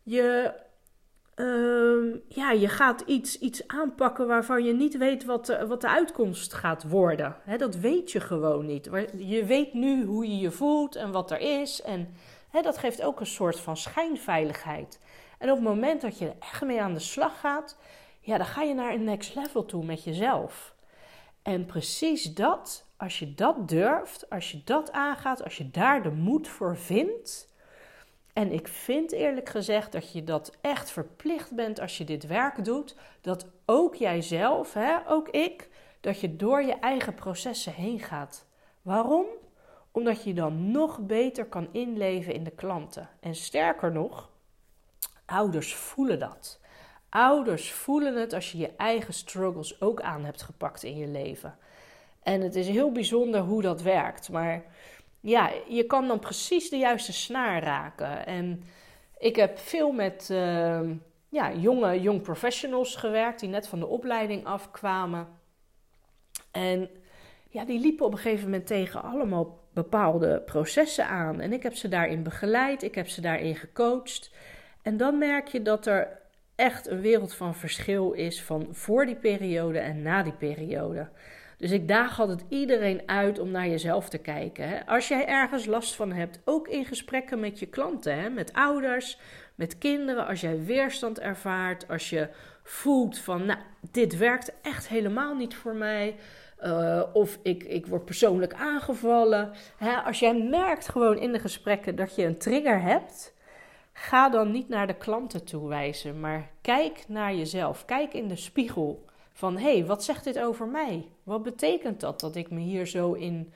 Je 0.03 0.53
Ehm, 1.37 2.17
ja, 2.29 2.51
je 2.51 2.69
gaat 2.69 3.01
iets, 3.01 3.39
iets 3.39 3.69
aanpakken 3.69 4.27
waarvan 4.27 4.65
je 4.65 4.73
niet 4.73 4.97
weet 4.97 5.25
wat 5.25 5.47
de, 5.47 5.67
wat 5.67 5.81
de 5.81 5.89
uitkomst 5.89 6.53
gaat 6.53 6.89
worden. 6.89 7.37
dat 7.57 7.77
weet 7.77 8.13
je 8.13 8.21
gewoon 8.21 8.67
niet. 8.67 8.91
Je 9.17 9.45
weet 9.45 9.75
nu 9.75 10.05
hoe 10.05 10.29
je 10.29 10.39
je 10.39 10.51
voelt 10.51 10.97
en 10.97 11.13
wat 11.13 11.31
er 11.31 11.41
is. 11.41 11.83
En 11.83 12.15
dat 12.63 12.79
geeft 12.79 13.03
ook 13.03 13.21
een 13.21 13.27
soort 13.27 13.61
van 13.61 13.77
schijnveiligheid. 13.77 15.01
En 15.39 15.51
op 15.51 15.57
het 15.57 15.65
moment 15.65 16.01
dat 16.01 16.19
je 16.19 16.27
er 16.27 16.37
echt 16.39 16.63
mee 16.63 16.83
aan 16.83 16.95
de 16.95 17.01
slag 17.01 17.41
gaat, 17.41 17.79
ja, 18.21 18.37
dan 18.37 18.47
ga 18.47 18.63
je 18.63 18.75
naar 18.75 18.93
een 18.93 19.05
next 19.05 19.35
level 19.35 19.65
toe 19.65 19.85
met 19.85 20.05
jezelf. 20.05 20.75
En 21.43 21.67
precies 21.67 22.35
dat, 22.35 22.87
als 22.97 23.19
je 23.19 23.35
dat 23.35 23.69
durft, 23.69 24.31
als 24.31 24.51
je 24.51 24.61
dat 24.65 24.93
aangaat, 24.93 25.45
als 25.45 25.57
je 25.57 25.71
daar 25.71 26.03
de 26.03 26.11
moed 26.11 26.49
voor 26.49 26.77
vindt, 26.77 27.55
en 28.37 28.53
ik 28.53 28.69
vind 28.69 29.13
eerlijk 29.13 29.49
gezegd 29.49 29.93
dat 29.93 30.13
je 30.13 30.25
dat 30.25 30.53
echt 30.61 30.91
verplicht 30.91 31.55
bent 31.55 31.81
als 31.81 31.99
je 31.99 32.05
dit 32.05 32.27
werk 32.27 32.65
doet. 32.65 32.97
Dat 33.21 33.47
ook 33.65 33.95
jijzelf, 33.95 34.73
hè, 34.73 34.97
ook 35.09 35.29
ik, 35.29 35.69
dat 36.01 36.21
je 36.21 36.37
door 36.37 36.63
je 36.63 36.75
eigen 36.75 37.15
processen 37.15 37.73
heen 37.73 38.01
gaat. 38.01 38.47
Waarom? 38.83 39.27
Omdat 39.91 40.25
je 40.25 40.35
dan 40.35 40.71
nog 40.71 40.99
beter 40.99 41.45
kan 41.45 41.69
inleven 41.73 42.35
in 42.35 42.45
de 42.45 42.51
klanten. 42.51 43.09
En 43.21 43.35
sterker 43.35 43.93
nog, 43.93 44.31
ouders 45.27 45.75
voelen 45.75 46.19
dat. 46.19 46.61
Ouders 47.09 47.73
voelen 47.73 48.17
het 48.17 48.33
als 48.33 48.53
je 48.53 48.59
je 48.59 48.73
eigen 48.77 49.15
struggles 49.15 49.81
ook 49.81 50.01
aan 50.01 50.25
hebt 50.25 50.43
gepakt 50.43 50.83
in 50.83 50.97
je 50.97 51.07
leven. 51.07 51.59
En 52.23 52.41
het 52.41 52.55
is 52.55 52.69
heel 52.69 52.93
bijzonder 52.93 53.41
hoe 53.41 53.63
dat 53.63 53.83
werkt. 53.83 54.31
Maar 54.31 54.65
ja, 55.27 55.53
je 55.69 55.85
kan 55.85 56.09
dan 56.09 56.19
precies 56.19 56.71
de 56.71 56.77
juiste 56.77 57.13
snaar 57.13 57.63
raken. 57.63 58.27
En 58.27 58.63
ik 59.19 59.37
heb 59.37 59.59
veel 59.59 59.93
met 59.93 60.29
uh, 60.33 60.81
ja, 61.29 61.53
jonge 61.53 62.01
young 62.01 62.23
professionals 62.23 62.97
gewerkt 62.97 63.41
die 63.41 63.49
net 63.49 63.69
van 63.69 63.79
de 63.79 63.87
opleiding 63.87 64.45
afkwamen. 64.45 65.29
En 66.51 66.91
ja, 67.49 67.65
die 67.65 67.81
liepen 67.81 68.07
op 68.07 68.13
een 68.13 68.19
gegeven 68.19 68.45
moment 68.45 68.67
tegen 68.67 69.03
allemaal 69.03 69.59
bepaalde 69.73 70.41
processen 70.41 71.07
aan. 71.07 71.41
En 71.41 71.53
ik 71.53 71.63
heb 71.63 71.75
ze 71.75 71.89
daarin 71.89 72.23
begeleid, 72.23 72.83
ik 72.83 72.95
heb 72.95 73.09
ze 73.09 73.21
daarin 73.21 73.57
gecoacht. 73.57 74.31
En 74.83 74.97
dan 74.97 75.19
merk 75.19 75.49
je 75.49 75.63
dat 75.63 75.87
er 75.87 76.19
echt 76.55 76.87
een 76.87 77.01
wereld 77.01 77.35
van 77.35 77.55
verschil 77.55 78.13
is 78.13 78.43
van 78.43 78.69
voor 78.71 79.07
die 79.07 79.17
periode 79.17 79.79
en 79.79 80.03
na 80.03 80.23
die 80.23 80.33
periode. 80.33 81.09
Dus 81.57 81.71
ik 81.71 81.89
daag 81.89 82.21
altijd 82.21 82.45
iedereen 82.49 83.03
uit 83.07 83.39
om 83.39 83.51
naar 83.51 83.69
jezelf 83.69 84.09
te 84.09 84.19
kijken. 84.19 84.87
Als 84.87 85.09
jij 85.09 85.27
ergens 85.27 85.67
last 85.67 85.95
van 85.95 86.13
hebt, 86.13 86.41
ook 86.45 86.69
in 86.69 86.85
gesprekken 86.85 87.41
met 87.41 87.59
je 87.59 87.67
klanten, 87.67 88.35
met 88.35 88.53
ouders, 88.53 89.19
met 89.55 89.79
kinderen, 89.79 90.27
als 90.27 90.41
jij 90.41 90.65
weerstand 90.65 91.21
ervaart, 91.21 91.89
als 91.89 92.11
je 92.11 92.29
voelt 92.63 93.19
van, 93.19 93.45
nou, 93.45 93.59
dit 93.91 94.17
werkt 94.17 94.53
echt 94.63 94.89
helemaal 94.89 95.35
niet 95.35 95.55
voor 95.55 95.75
mij. 95.75 96.17
Uh, 96.63 97.03
of 97.13 97.39
ik, 97.43 97.65
ik 97.65 97.87
word 97.87 98.05
persoonlijk 98.05 98.55
aangevallen. 98.55 99.53
Als 100.05 100.19
jij 100.19 100.35
merkt 100.35 100.89
gewoon 100.89 101.19
in 101.19 101.33
de 101.33 101.39
gesprekken 101.39 101.97
dat 101.97 102.15
je 102.15 102.25
een 102.25 102.39
trigger 102.39 102.81
hebt, 102.81 103.35
ga 103.93 104.29
dan 104.29 104.51
niet 104.51 104.69
naar 104.69 104.87
de 104.87 104.97
klanten 104.97 105.45
toe 105.45 105.69
wijzen, 105.69 106.21
maar 106.21 106.51
kijk 106.61 107.05
naar 107.09 107.35
jezelf. 107.35 107.85
Kijk 107.85 108.15
in 108.15 108.29
de 108.29 108.37
spiegel 108.37 109.05
van 109.37 109.57
hé, 109.57 109.73
hey, 109.73 109.87
wat 109.87 110.05
zegt 110.05 110.25
dit 110.25 110.39
over 110.39 110.67
mij? 110.69 111.09
Wat 111.23 111.43
betekent 111.43 112.01
dat 112.01 112.21
dat 112.21 112.37
ik 112.37 112.51
me 112.51 112.61
hier 112.61 112.87
zo 112.87 113.13
in 113.13 113.53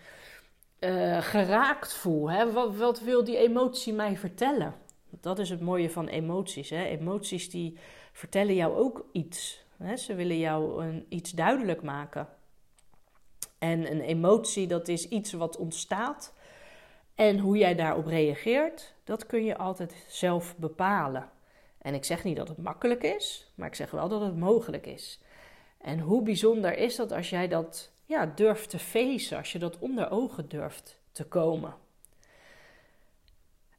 uh, 0.81 1.23
geraakt 1.23 1.95
voel? 1.95 2.31
Hè? 2.31 2.53
Wat, 2.53 2.77
wat 2.77 3.01
wil 3.01 3.25
die 3.25 3.37
emotie 3.37 3.93
mij 3.93 4.17
vertellen? 4.17 4.75
Dat 5.11 5.39
is 5.39 5.51
het 5.51 5.61
mooie 5.61 5.91
van 5.91 6.09
emoties. 6.09 6.71
Hè? 6.71 6.85
Emoties 6.85 7.51
die 7.51 7.79
vertellen 8.13 8.55
jou 8.55 8.77
ook 8.77 9.05
iets. 9.13 9.65
Hè? 9.77 9.97
Ze 9.97 10.15
willen 10.15 10.39
jou 10.39 10.85
een, 10.85 11.07
iets 11.09 11.31
duidelijk 11.31 11.83
maken. 11.83 12.29
En 13.59 13.91
een 13.91 14.01
emotie, 14.01 14.67
dat 14.67 14.89
is 14.89 15.09
iets 15.09 15.33
wat 15.33 15.57
ontstaat. 15.57 16.35
En 17.15 17.39
hoe 17.39 17.57
jij 17.57 17.75
daarop 17.75 18.07
reageert, 18.07 18.95
dat 19.05 19.27
kun 19.27 19.45
je 19.45 19.57
altijd 19.57 20.05
zelf 20.09 20.57
bepalen. 20.57 21.31
En 21.79 21.95
ik 21.95 22.05
zeg 22.05 22.25
niet 22.25 22.37
dat 22.37 22.49
het 22.49 22.59
makkelijk 22.59 23.03
is, 23.03 23.53
maar 23.55 23.69
ik 23.69 23.75
zeg 23.75 23.91
wel 23.91 24.09
dat 24.09 24.21
het 24.21 24.37
mogelijk 24.37 24.87
is. 24.87 25.21
En 25.81 25.99
hoe 25.99 26.23
bijzonder 26.23 26.77
is 26.77 26.97
dat 26.97 27.13
als 27.13 27.31
jij 27.31 27.49
dat 27.49 27.93
ja, 28.05 28.27
durft 28.27 28.71
te 28.71 28.79
facen, 28.79 29.37
als 29.37 29.53
je 29.53 29.59
dat 29.59 29.79
onder 29.79 30.11
ogen 30.11 30.49
durft 30.49 31.01
te 31.13 31.25
komen. 31.25 31.75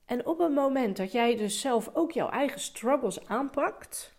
En 0.05 0.25
op 0.25 0.39
het 0.39 0.53
moment 0.53 0.97
dat 0.97 1.11
jij 1.11 1.35
dus 1.35 1.59
zelf 1.59 1.89
ook 1.93 2.11
jouw 2.11 2.29
eigen 2.29 2.59
struggles 2.59 3.27
aanpakt, 3.27 4.15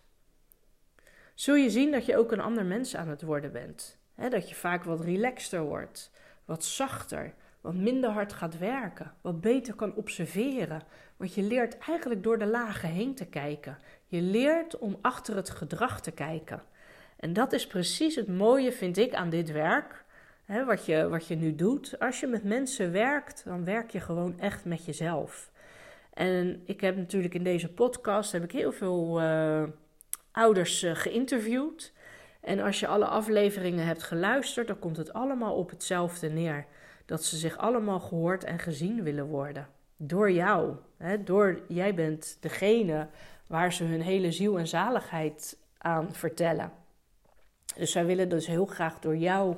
zul 1.33 1.55
je 1.55 1.69
zien 1.69 1.91
dat 1.91 2.05
je 2.05 2.17
ook 2.17 2.31
een 2.31 2.41
ander 2.41 2.65
mens 2.65 2.95
aan 2.95 3.07
het 3.07 3.21
worden 3.21 3.51
bent. 3.51 3.97
dat 4.29 4.49
je 4.49 4.55
vaak 4.55 4.83
wat 4.83 5.01
relaxter 5.01 5.61
wordt, 5.61 6.11
wat 6.45 6.63
zachter, 6.63 7.33
wat 7.61 7.73
minder 7.73 8.09
hard 8.09 8.33
gaat 8.33 8.57
werken, 8.57 9.13
wat 9.21 9.41
beter 9.41 9.75
kan 9.75 9.95
observeren. 9.95 10.83
Want 11.17 11.33
je 11.33 11.41
leert 11.41 11.77
eigenlijk 11.77 12.23
door 12.23 12.37
de 12.39 12.45
lagen 12.45 12.89
heen 12.89 13.15
te 13.15 13.25
kijken. 13.25 13.77
Je 14.05 14.21
leert 14.21 14.77
om 14.77 14.97
achter 15.01 15.35
het 15.35 15.49
gedrag 15.49 16.01
te 16.01 16.11
kijken. 16.11 16.63
En 17.23 17.33
dat 17.33 17.53
is 17.53 17.67
precies 17.67 18.15
het 18.15 18.27
mooie, 18.27 18.71
vind 18.71 18.97
ik, 18.97 19.13
aan 19.13 19.29
dit 19.29 19.51
werk. 19.51 20.03
Wat, 20.65 20.85
je, 20.85 21.09
wat 21.09 21.27
je 21.27 21.35
nu 21.35 21.55
doet. 21.55 21.99
Als 21.99 22.19
je 22.19 22.27
met 22.27 22.43
mensen 22.43 22.91
werkt, 22.91 23.43
dan 23.45 23.65
werk 23.65 23.91
je 23.91 23.99
gewoon 23.99 24.39
echt 24.39 24.65
met 24.65 24.85
jezelf. 24.85 25.51
En 26.13 26.61
ik 26.65 26.81
heb 26.81 26.95
natuurlijk 26.95 27.33
in 27.33 27.43
deze 27.43 27.73
podcast 27.73 28.31
heb 28.31 28.43
ik 28.43 28.51
heel 28.51 28.71
veel 28.71 29.21
uh, 29.21 29.63
ouders 30.31 30.83
uh, 30.83 30.95
geïnterviewd. 30.95 31.93
En 32.41 32.59
als 32.59 32.79
je 32.79 32.87
alle 32.87 33.05
afleveringen 33.05 33.85
hebt 33.85 34.03
geluisterd, 34.03 34.67
dan 34.67 34.79
komt 34.79 34.97
het 34.97 35.13
allemaal 35.13 35.55
op 35.55 35.69
hetzelfde 35.69 36.29
neer. 36.29 36.65
Dat 37.05 37.23
ze 37.23 37.37
zich 37.37 37.57
allemaal 37.57 37.99
gehoord 37.99 38.43
en 38.43 38.59
gezien 38.59 39.03
willen 39.03 39.25
worden. 39.25 39.67
Door 39.97 40.31
jou. 40.31 40.75
Door, 41.23 41.61
jij 41.67 41.95
bent 41.95 42.37
degene 42.39 43.07
waar 43.47 43.73
ze 43.73 43.83
hun 43.83 44.01
hele 44.01 44.31
ziel 44.31 44.59
en 44.59 44.67
zaligheid 44.67 45.57
aan 45.77 46.13
vertellen. 46.13 46.82
Dus 47.75 47.91
zij 47.91 48.05
willen 48.05 48.29
dus 48.29 48.47
heel 48.47 48.65
graag 48.65 48.99
door 48.99 49.17
jou 49.17 49.55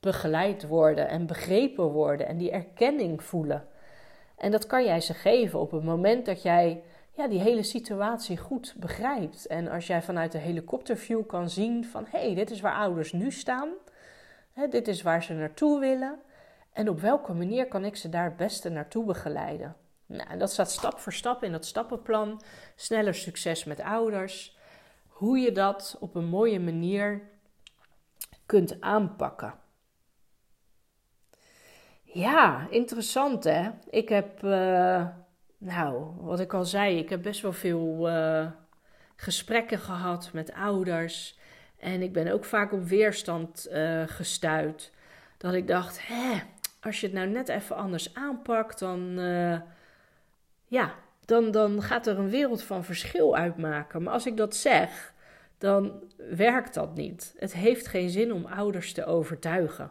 begeleid 0.00 0.66
worden 0.66 1.08
en 1.08 1.26
begrepen 1.26 1.84
worden 1.84 2.26
en 2.26 2.36
die 2.36 2.50
erkenning 2.50 3.22
voelen. 3.22 3.68
En 4.36 4.50
dat 4.50 4.66
kan 4.66 4.84
jij 4.84 5.00
ze 5.00 5.14
geven 5.14 5.60
op 5.60 5.70
het 5.70 5.84
moment 5.84 6.26
dat 6.26 6.42
jij 6.42 6.82
ja, 7.12 7.28
die 7.28 7.40
hele 7.40 7.62
situatie 7.62 8.36
goed 8.36 8.74
begrijpt. 8.76 9.46
En 9.46 9.68
als 9.68 9.86
jij 9.86 10.02
vanuit 10.02 10.32
de 10.32 10.38
helikopterview 10.38 11.26
kan 11.26 11.50
zien 11.50 11.84
van 11.84 12.06
hé, 12.10 12.18
hey, 12.18 12.34
dit 12.34 12.50
is 12.50 12.60
waar 12.60 12.74
ouders 12.74 13.12
nu 13.12 13.30
staan. 13.30 13.68
Hè, 14.52 14.68
dit 14.68 14.88
is 14.88 15.02
waar 15.02 15.22
ze 15.22 15.32
naartoe 15.32 15.80
willen. 15.80 16.18
En 16.72 16.88
op 16.88 17.00
welke 17.00 17.32
manier 17.32 17.68
kan 17.68 17.84
ik 17.84 17.96
ze 17.96 18.08
daar 18.08 18.24
het 18.24 18.36
beste 18.36 18.68
naartoe 18.68 19.04
begeleiden? 19.04 19.76
Nou, 20.06 20.38
dat 20.38 20.52
staat 20.52 20.70
stap 20.70 20.98
voor 20.98 21.12
stap 21.12 21.42
in 21.42 21.52
dat 21.52 21.64
stappenplan. 21.66 22.42
Sneller 22.74 23.14
succes 23.14 23.64
met 23.64 23.80
ouders. 23.80 24.58
Hoe 25.06 25.38
je 25.38 25.52
dat 25.52 25.96
op 26.00 26.14
een 26.14 26.24
mooie 26.24 26.60
manier 26.60 27.20
kunt 28.46 28.80
aanpakken. 28.80 29.54
Ja, 32.02 32.66
interessant 32.70 33.44
hè. 33.44 33.70
Ik 33.90 34.08
heb, 34.08 34.42
uh, 34.42 35.06
nou, 35.58 36.14
wat 36.20 36.40
ik 36.40 36.52
al 36.52 36.64
zei, 36.64 36.98
ik 36.98 37.08
heb 37.08 37.22
best 37.22 37.40
wel 37.40 37.52
veel 37.52 38.08
uh, 38.10 38.46
gesprekken 39.16 39.78
gehad 39.78 40.30
met 40.32 40.52
ouders. 40.52 41.38
En 41.78 42.02
ik 42.02 42.12
ben 42.12 42.32
ook 42.32 42.44
vaak 42.44 42.72
op 42.72 42.84
weerstand 42.84 43.68
uh, 43.70 44.02
gestuurd. 44.06 44.92
Dat 45.36 45.54
ik 45.54 45.66
dacht, 45.66 46.06
hè, 46.06 46.42
als 46.80 47.00
je 47.00 47.06
het 47.06 47.14
nou 47.14 47.28
net 47.28 47.48
even 47.48 47.76
anders 47.76 48.14
aanpakt, 48.14 48.78
dan, 48.78 49.18
ja, 50.66 50.94
dan, 51.24 51.50
dan 51.50 51.82
gaat 51.82 52.06
er 52.06 52.18
een 52.18 52.30
wereld 52.30 52.62
van 52.62 52.84
verschil 52.84 53.36
uitmaken. 53.36 54.02
Maar 54.02 54.12
als 54.12 54.26
ik 54.26 54.36
dat 54.36 54.56
zeg, 54.56 55.14
dan 55.58 56.02
werkt 56.30 56.74
dat 56.74 56.94
niet. 56.94 57.34
Het 57.38 57.54
heeft 57.54 57.86
geen 57.86 58.10
zin 58.10 58.32
om 58.32 58.44
ouders 58.44 58.92
te 58.92 59.04
overtuigen. 59.04 59.90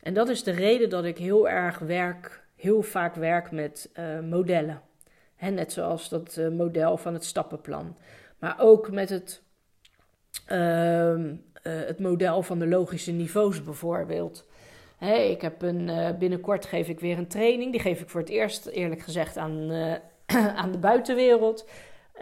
En 0.00 0.14
dat 0.14 0.28
is 0.28 0.42
de 0.42 0.50
reden 0.50 0.90
dat 0.90 1.04
ik 1.04 1.18
heel 1.18 1.48
erg 1.48 1.78
werk, 1.78 2.42
heel 2.56 2.82
vaak 2.82 3.14
werk 3.14 3.50
met 3.50 3.90
uh, 3.98 4.20
modellen. 4.20 4.82
Net 5.38 5.72
zoals 5.72 6.08
dat 6.08 6.36
uh, 6.38 6.48
model 6.48 6.96
van 6.96 7.14
het 7.14 7.24
stappenplan. 7.24 7.96
Maar 8.38 8.56
ook 8.58 8.90
met 8.90 9.08
het, 9.08 9.42
uh, 10.48 11.30
het 11.62 11.98
model 11.98 12.42
van 12.42 12.58
de 12.58 12.66
logische 12.66 13.12
niveaus 13.12 13.62
bijvoorbeeld. 13.62 14.46
Ik 15.28 15.40
heb 15.40 15.62
een, 15.62 16.16
binnenkort 16.18 16.66
geef 16.66 16.88
ik 16.88 17.00
weer 17.00 17.18
een 17.18 17.28
training. 17.28 17.72
Die 17.72 17.80
geef 17.80 18.00
ik 18.00 18.08
voor 18.08 18.20
het 18.20 18.30
eerst, 18.30 18.66
eerlijk 18.66 19.00
gezegd, 19.00 19.36
aan, 19.36 19.70
aan 20.60 20.72
de 20.72 20.78
buitenwereld. 20.78 21.66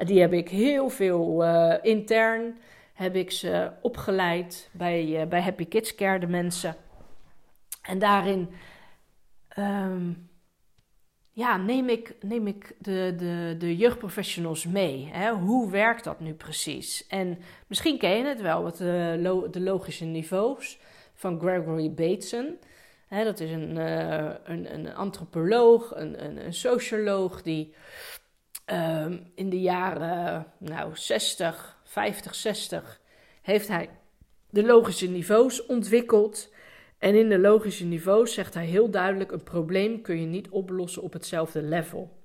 Die 0.05 0.21
heb 0.21 0.33
ik 0.33 0.49
heel 0.49 0.89
veel 0.89 1.45
uh, 1.45 1.75
intern 1.83 2.59
heb 2.93 3.15
ik 3.15 3.31
ze 3.31 3.71
opgeleid 3.83 4.71
bij, 4.73 5.05
uh, 5.05 5.27
bij 5.27 5.41
Happy 5.41 5.67
Kids 5.67 5.95
Care, 5.95 6.19
de 6.19 6.27
mensen. 6.27 6.77
En 7.83 7.99
daarin 7.99 8.49
um, 9.59 10.31
ja, 11.33 11.57
neem 11.57 11.89
ik, 11.89 12.15
neem 12.21 12.47
ik 12.47 12.75
de, 12.79 13.15
de, 13.17 13.55
de 13.59 13.77
jeugdprofessionals 13.77 14.67
mee. 14.67 15.09
Hè? 15.13 15.31
Hoe 15.31 15.71
werkt 15.71 16.05
dat 16.05 16.21
nu 16.21 16.35
precies? 16.35 17.07
En 17.07 17.39
misschien 17.67 17.99
ken 17.99 18.17
je 18.17 18.25
het 18.25 18.41
wel, 18.41 18.63
wat 18.63 18.77
de, 18.77 19.17
lo 19.19 19.51
de 19.51 19.61
logische 19.61 20.05
niveaus 20.05 20.79
van 21.15 21.41
Gregory 21.41 21.95
Bateson. 21.95 22.59
Hè, 23.09 23.25
dat 23.25 23.41
is 23.41 23.51
een, 23.51 23.77
uh, 23.77 24.31
een, 24.45 24.75
een 24.75 24.95
antropoloog, 24.95 25.95
een, 25.95 26.25
een, 26.25 26.45
een 26.45 26.55
socioloog 26.55 27.43
die 27.43 27.75
Ehm, 28.65 29.19
in 29.35 29.51
de 29.51 29.61
jaren 29.61 30.47
nou, 30.59 30.97
60, 30.97 31.81
50, 31.85 32.35
60 32.35 33.01
heeft 33.43 33.69
hij 33.69 33.91
de 34.51 34.65
logische 34.65 35.09
niveaus 35.09 35.67
ontwikkeld. 35.67 36.53
En 36.99 37.15
in 37.15 37.29
de 37.29 37.39
logische 37.39 37.85
niveaus 37.85 38.35
zegt 38.35 38.55
hij 38.55 38.67
heel 38.67 38.91
duidelijk: 38.91 39.33
een 39.33 39.43
probleem 39.43 40.01
kun 40.01 40.21
je 40.21 40.27
niet 40.27 40.49
oplossen 40.49 41.03
op 41.03 41.13
hetzelfde 41.13 41.63
level. 41.63 42.21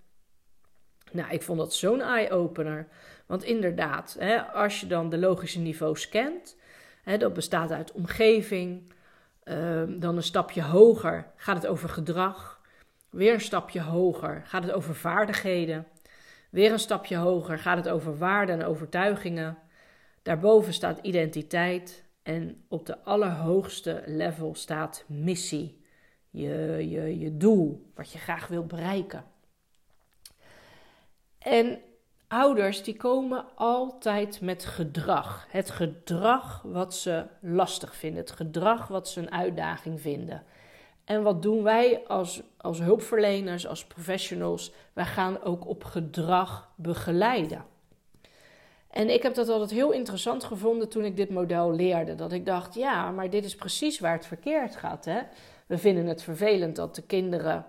Nou, 1.12 1.32
ik 1.32 1.42
vond 1.42 1.60
dat 1.60 1.74
zo'n 1.74 2.02
eye-opener. 2.02 2.88
Want 3.26 3.44
inderdaad, 3.44 4.16
hè, 4.20 4.42
als 4.42 4.80
je 4.80 4.88
dan 4.88 5.10
de 5.10 5.18
logische 5.18 5.60
niveaus 5.60 6.10
kent, 6.10 6.58
hè, 7.04 7.18
dat 7.18 7.34
bestaat 7.34 7.72
uit 7.72 7.92
omgeving, 7.92 8.94
ehm, 9.44 10.00
dan 10.00 10.16
een 10.16 10.24
stapje 10.24 10.62
hoger 10.64 11.32
gaat 11.36 11.56
het 11.56 11.68
over 11.68 11.90
gedrag, 11.90 12.62
weer 13.10 13.34
een 13.34 13.42
stapje 13.42 13.82
hoger 13.82 14.42
gaat 14.46 14.64
het 14.64 14.72
over 14.72 14.96
vaardigheden. 14.96 15.88
Weer 16.50 16.72
een 16.72 16.80
stapje 16.80 17.16
hoger 17.16 17.60
gaat 17.60 17.78
het 17.78 17.90
over 17.90 18.18
waarden 18.18 18.60
en 18.60 18.66
overtuigingen. 18.66 19.58
Daarboven 20.22 20.74
staat 20.74 21.00
identiteit 21.02 22.06
en 22.24 22.66
op 22.68 22.86
de 22.86 23.04
allerhoogste 23.04 24.04
level 24.06 24.56
staat 24.56 25.04
missie. 25.08 25.86
je, 26.30 26.86
je, 26.90 27.20
je 27.20 27.38
doel, 27.38 27.92
wat 27.96 28.12
je 28.12 28.18
graag 28.18 28.48
wilt 28.48 28.68
bereiken. 28.68 29.26
En 31.40 31.82
ouders 32.28 32.84
die 32.84 32.96
komen 32.96 33.46
altijd 33.56 34.42
met 34.42 34.66
gedrag. 34.66 35.48
Het 35.50 35.70
gedrag 35.70 36.62
wat 36.62 36.96
ze 36.96 37.26
lastig 37.42 37.96
vinden, 37.96 38.22
het 38.22 38.32
gedrag 38.32 38.88
wat 38.88 39.10
ze 39.10 39.20
een 39.20 39.32
uitdaging 39.32 40.02
vinden. 40.02 40.44
En 41.08 41.24
wat 41.24 41.42
doen 41.42 41.64
wij 41.64 42.04
als, 42.08 42.42
als 42.58 42.80
hulpverleners, 42.80 43.68
als 43.68 43.86
professionals? 43.86 44.72
Wij 44.94 45.06
gaan 45.06 45.44
ook 45.44 45.68
op 45.68 45.84
gedrag 45.84 46.70
begeleiden. 46.76 47.66
En 48.90 49.10
ik 49.10 49.24
heb 49.24 49.34
dat 49.34 49.50
altijd 49.50 49.72
heel 49.72 49.92
interessant 49.92 50.44
gevonden 50.44 50.90
toen 50.90 51.04
ik 51.04 51.16
dit 51.16 51.30
model 51.30 51.72
leerde. 51.72 52.16
Dat 52.16 52.32
ik 52.32 52.46
dacht, 52.46 52.74
ja, 52.74 53.12
maar 53.12 53.30
dit 53.30 53.46
is 53.46 53.56
precies 53.56 54.00
waar 54.00 54.14
het 54.14 54.26
verkeerd 54.26 54.76
gaat. 54.76 55.06
Hè? 55.06 55.20
We 55.68 55.78
vinden 55.78 56.06
het 56.06 56.24
vervelend 56.24 56.76
dat 56.76 56.96
de 56.96 57.02
kinderen 57.02 57.66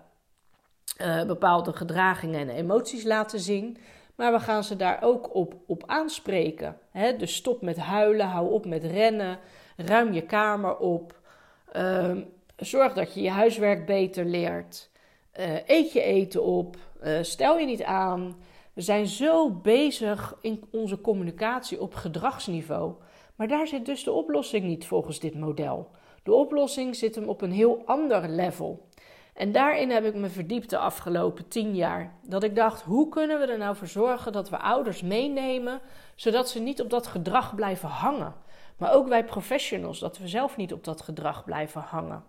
uh, 1.00 1.24
bepaalde 1.24 1.72
gedragingen 1.72 2.40
en 2.40 2.48
emoties 2.48 3.04
laten 3.04 3.40
zien. 3.40 3.76
Maar 4.14 4.32
we 4.32 4.40
gaan 4.40 4.64
ze 4.64 4.76
daar 4.76 5.02
ook 5.02 5.34
op, 5.34 5.54
op 5.66 5.82
aanspreken. 5.86 6.78
Hè? 6.90 7.16
Dus 7.16 7.34
stop 7.34 7.62
met 7.62 7.76
huilen, 7.76 8.26
hou 8.26 8.50
op 8.50 8.66
met 8.66 8.84
rennen, 8.84 9.38
ruim 9.76 10.12
je 10.12 10.22
kamer 10.22 10.76
op. 10.76 11.20
Uh, 11.76 12.16
zorg 12.66 12.92
dat 12.92 13.14
je 13.14 13.22
je 13.22 13.30
huiswerk 13.30 13.86
beter 13.86 14.24
leert. 14.24 14.90
Uh, 15.38 15.54
eet 15.66 15.92
je 15.92 16.02
eten 16.02 16.42
op. 16.42 16.76
Uh, 17.02 17.18
stel 17.22 17.58
je 17.58 17.66
niet 17.66 17.82
aan. 17.82 18.36
We 18.72 18.80
zijn 18.80 19.06
zo 19.06 19.50
bezig 19.50 20.36
in 20.40 20.64
onze 20.70 21.00
communicatie 21.00 21.80
op 21.80 21.94
gedragsniveau. 21.94 22.94
Maar 23.36 23.48
daar 23.48 23.66
zit 23.66 23.86
dus 23.86 24.04
de 24.04 24.12
oplossing 24.12 24.64
niet 24.64 24.86
volgens 24.86 25.20
dit 25.20 25.34
model. 25.34 25.90
De 26.22 26.34
oplossing 26.34 26.96
zit 26.96 27.14
hem 27.14 27.28
op 27.28 27.40
een 27.42 27.52
heel 27.52 27.82
ander 27.86 28.28
level. 28.28 28.88
En 29.34 29.52
daarin 29.52 29.90
heb 29.90 30.04
ik 30.04 30.14
me 30.14 30.28
verdiept 30.28 30.70
de 30.70 30.78
afgelopen 30.78 31.48
tien 31.48 31.74
jaar. 31.74 32.18
Dat 32.22 32.42
ik 32.42 32.54
dacht, 32.54 32.82
hoe 32.82 33.08
kunnen 33.08 33.40
we 33.40 33.46
er 33.46 33.58
nou 33.58 33.76
voor 33.76 33.86
zorgen 33.86 34.32
dat 34.32 34.50
we 34.50 34.58
ouders 34.58 35.02
meenemen, 35.02 35.80
zodat 36.14 36.48
ze 36.48 36.60
niet 36.60 36.80
op 36.80 36.90
dat 36.90 37.06
gedrag 37.06 37.54
blijven 37.54 37.88
hangen. 37.88 38.34
Maar 38.76 38.92
ook 38.92 39.08
wij 39.08 39.24
professionals, 39.24 39.98
dat 39.98 40.18
we 40.18 40.28
zelf 40.28 40.56
niet 40.56 40.72
op 40.72 40.84
dat 40.84 41.00
gedrag 41.00 41.44
blijven 41.44 41.80
hangen. 41.80 42.24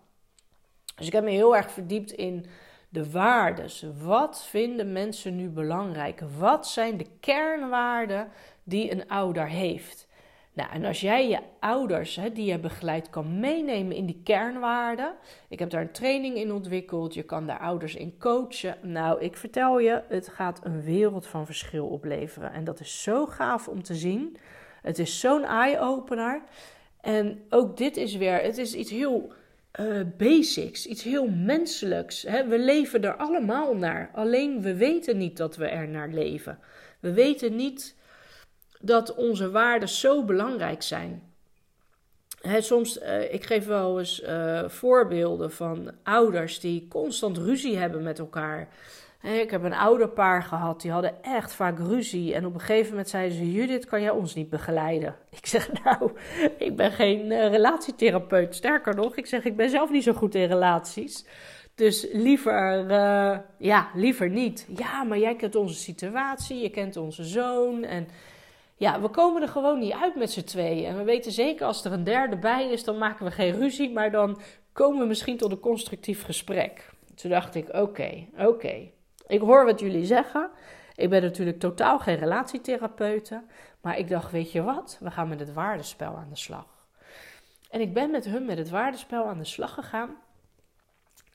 Dus 1.00 1.08
ik 1.08 1.14
heb 1.14 1.24
me 1.24 1.30
heel 1.30 1.56
erg 1.56 1.72
verdiept 1.72 2.12
in 2.12 2.46
de 2.90 3.12
waardes. 3.12 3.86
Wat 4.04 4.44
vinden 4.44 4.92
mensen 4.92 5.36
nu 5.36 5.50
belangrijk? 5.50 6.22
Wat 6.38 6.68
zijn 6.68 6.98
de 6.98 7.06
kernwaarden 7.20 8.28
die 8.64 8.92
een 8.92 9.08
ouder 9.08 9.48
heeft? 9.48 10.08
Nou, 10.54 10.72
en 10.72 10.86
als 10.86 11.02
jij 11.02 11.30
je 11.30 11.40
ouders 11.60 12.16
hè, 12.16 12.32
die 12.32 12.46
je 12.46 12.60
begeleidt 12.60 13.10
kan 13.10 13.40
meenemen 13.40 13.96
in 13.96 14.06
die 14.06 14.22
kernwaarden. 14.24 15.14
Ik 15.50 15.60
heb 15.60 15.70
daar 15.70 15.82
een 15.82 15.92
training 15.92 16.36
in 16.36 16.52
ontwikkeld. 16.52 17.14
Je 17.14 17.24
kan 17.24 17.48
daar 17.48 17.60
ouders 17.60 17.96
in 17.96 18.18
coachen. 18.18 18.78
Nou, 18.82 19.22
ik 19.22 19.38
vertel 19.38 19.80
je, 19.80 20.04
het 20.08 20.28
gaat 20.28 20.66
een 20.66 20.82
wereld 20.82 21.28
van 21.28 21.46
verschil 21.46 21.88
opleveren. 21.88 22.54
En 22.54 22.64
dat 22.64 22.80
is 22.80 23.04
zo 23.04 23.26
gaaf 23.26 23.68
om 23.68 23.84
te 23.84 23.96
zien. 23.96 24.38
Het 24.82 25.00
is 25.00 25.20
zo'n 25.20 25.44
eye-opener. 25.44 26.42
En 27.02 27.46
ook 27.50 27.78
dit 27.78 27.98
is 27.98 28.16
weer, 28.16 28.42
het 28.42 28.58
is 28.58 28.74
iets 28.74 28.92
heel 28.92 29.32
uh, 29.80 30.02
basics, 30.18 30.86
iets 30.86 31.04
heel 31.04 31.28
menselijks. 31.28 32.22
Hè? 32.22 32.48
We 32.48 32.60
leven 32.60 33.04
er 33.04 33.16
allemaal 33.16 33.76
naar. 33.76 34.12
Alleen 34.14 34.62
we 34.62 34.76
weten 34.76 35.18
niet 35.18 35.38
dat 35.38 35.56
we 35.56 35.68
er 35.68 35.88
naar 35.88 36.10
leven. 36.10 36.60
We 37.00 37.14
weten 37.14 37.56
niet 37.56 37.96
dat 38.80 39.16
onze 39.16 39.52
waarden 39.52 39.90
zo 39.90 40.24
belangrijk 40.24 40.82
zijn. 40.82 41.24
Hè, 42.42 42.62
soms, 42.62 43.02
uh, 43.02 43.34
ik 43.34 43.46
geef 43.46 43.66
wel 43.66 44.00
eens 44.00 44.22
uh, 44.24 44.70
voorbeelden 44.70 45.52
van 45.52 45.92
ouders 46.04 46.60
die 46.60 46.88
constant 46.88 47.38
ruzie 47.38 47.78
hebben 47.78 48.04
met 48.04 48.20
elkaar. 48.20 48.68
Ik 49.22 49.52
heb 49.52 49.64
een 49.64 49.74
ouderpaar 49.74 50.44
gehad, 50.44 50.82
die 50.82 50.92
hadden 50.92 51.24
echt 51.24 51.54
vaak 51.54 51.80
ruzie. 51.80 52.34
En 52.34 52.46
op 52.46 52.54
een 52.54 52.60
gegeven 52.60 52.90
moment 52.90 53.10
zeiden 53.10 53.38
ze: 53.38 53.52
Judith, 53.52 53.86
kan 53.86 54.02
jij 54.02 54.10
ons 54.10 54.36
niet 54.36 54.50
begeleiden? 54.50 55.16
Ik 55.40 55.46
zeg: 55.46 55.84
Nou, 55.84 56.12
ik 56.58 56.76
ben 56.76 56.92
geen 56.92 57.26
uh, 57.26 57.50
relatietherapeut. 57.50 58.56
Sterker 58.56 58.96
nog, 58.96 59.16
ik 59.16 59.26
zeg: 59.26 59.46
Ik 59.46 59.56
ben 59.56 59.70
zelf 59.70 59.90
niet 59.90 60.04
zo 60.04 60.14
goed 60.14 60.36
in 60.36 60.48
relaties. 60.48 61.26
Dus 61.76 62.08
liever, 62.12 62.90
uh, 62.90 63.38
ja, 63.58 63.90
liever 63.94 64.30
niet. 64.30 64.68
Ja, 64.76 65.04
maar 65.04 65.18
jij 65.18 65.36
kent 65.36 65.56
onze 65.56 65.76
situatie, 65.76 66.62
je 66.62 66.70
kent 66.70 66.98
onze 66.98 67.24
zoon. 67.24 67.84
En 67.84 68.08
ja, 68.76 69.02
we 69.02 69.10
komen 69.10 69.42
er 69.42 69.48
gewoon 69.48 69.80
niet 69.80 69.94
uit 70.02 70.16
met 70.16 70.32
z'n 70.32 70.44
tweeën. 70.44 70.86
En 70.86 70.98
we 70.98 71.04
weten 71.04 71.32
zeker 71.32 71.66
als 71.66 71.86
er 71.86 71.92
een 71.92 72.04
derde 72.04 72.38
bij 72.38 72.72
is, 72.72 72.84
dan 72.84 72.98
maken 72.98 73.26
we 73.26 73.32
geen 73.32 73.56
ruzie, 73.56 73.92
maar 73.92 74.12
dan 74.12 74.42
komen 74.74 75.00
we 75.00 75.06
misschien 75.06 75.38
tot 75.38 75.52
een 75.52 75.60
constructief 75.60 76.24
gesprek. 76.24 76.90
Toen 77.16 77.30
dacht 77.30 77.56
ik: 77.56 77.74
Oké, 77.74 78.26
oké. 78.38 78.98
Ik 79.30 79.40
hoor 79.40 79.66
wat 79.66 79.80
jullie 79.80 80.06
zeggen. 80.06 80.50
Ik 80.96 81.10
ben 81.10 81.22
natuurlijk 81.22 81.60
totaal 81.60 82.00
geen 82.00 82.16
relatietherapeute. 82.16 83.44
Maar 83.82 83.98
ik 83.98 84.10
dacht, 84.10 84.32
weet 84.32 84.52
je 84.52 84.62
wat? 84.62 84.98
We 85.00 85.12
gaan 85.12 85.28
met 85.30 85.40
het 85.40 85.54
waardespel 85.54 86.16
aan 86.16 86.30
de 86.30 86.38
slag. 86.38 86.88
En 87.70 87.82
ik 87.82 87.94
ben 87.94 88.12
met 88.12 88.26
hun 88.26 88.46
met 88.46 88.58
het 88.58 88.70
waardespel 88.70 89.26
aan 89.26 89.38
de 89.38 89.46
slag 89.46 89.74
gegaan. 89.74 90.10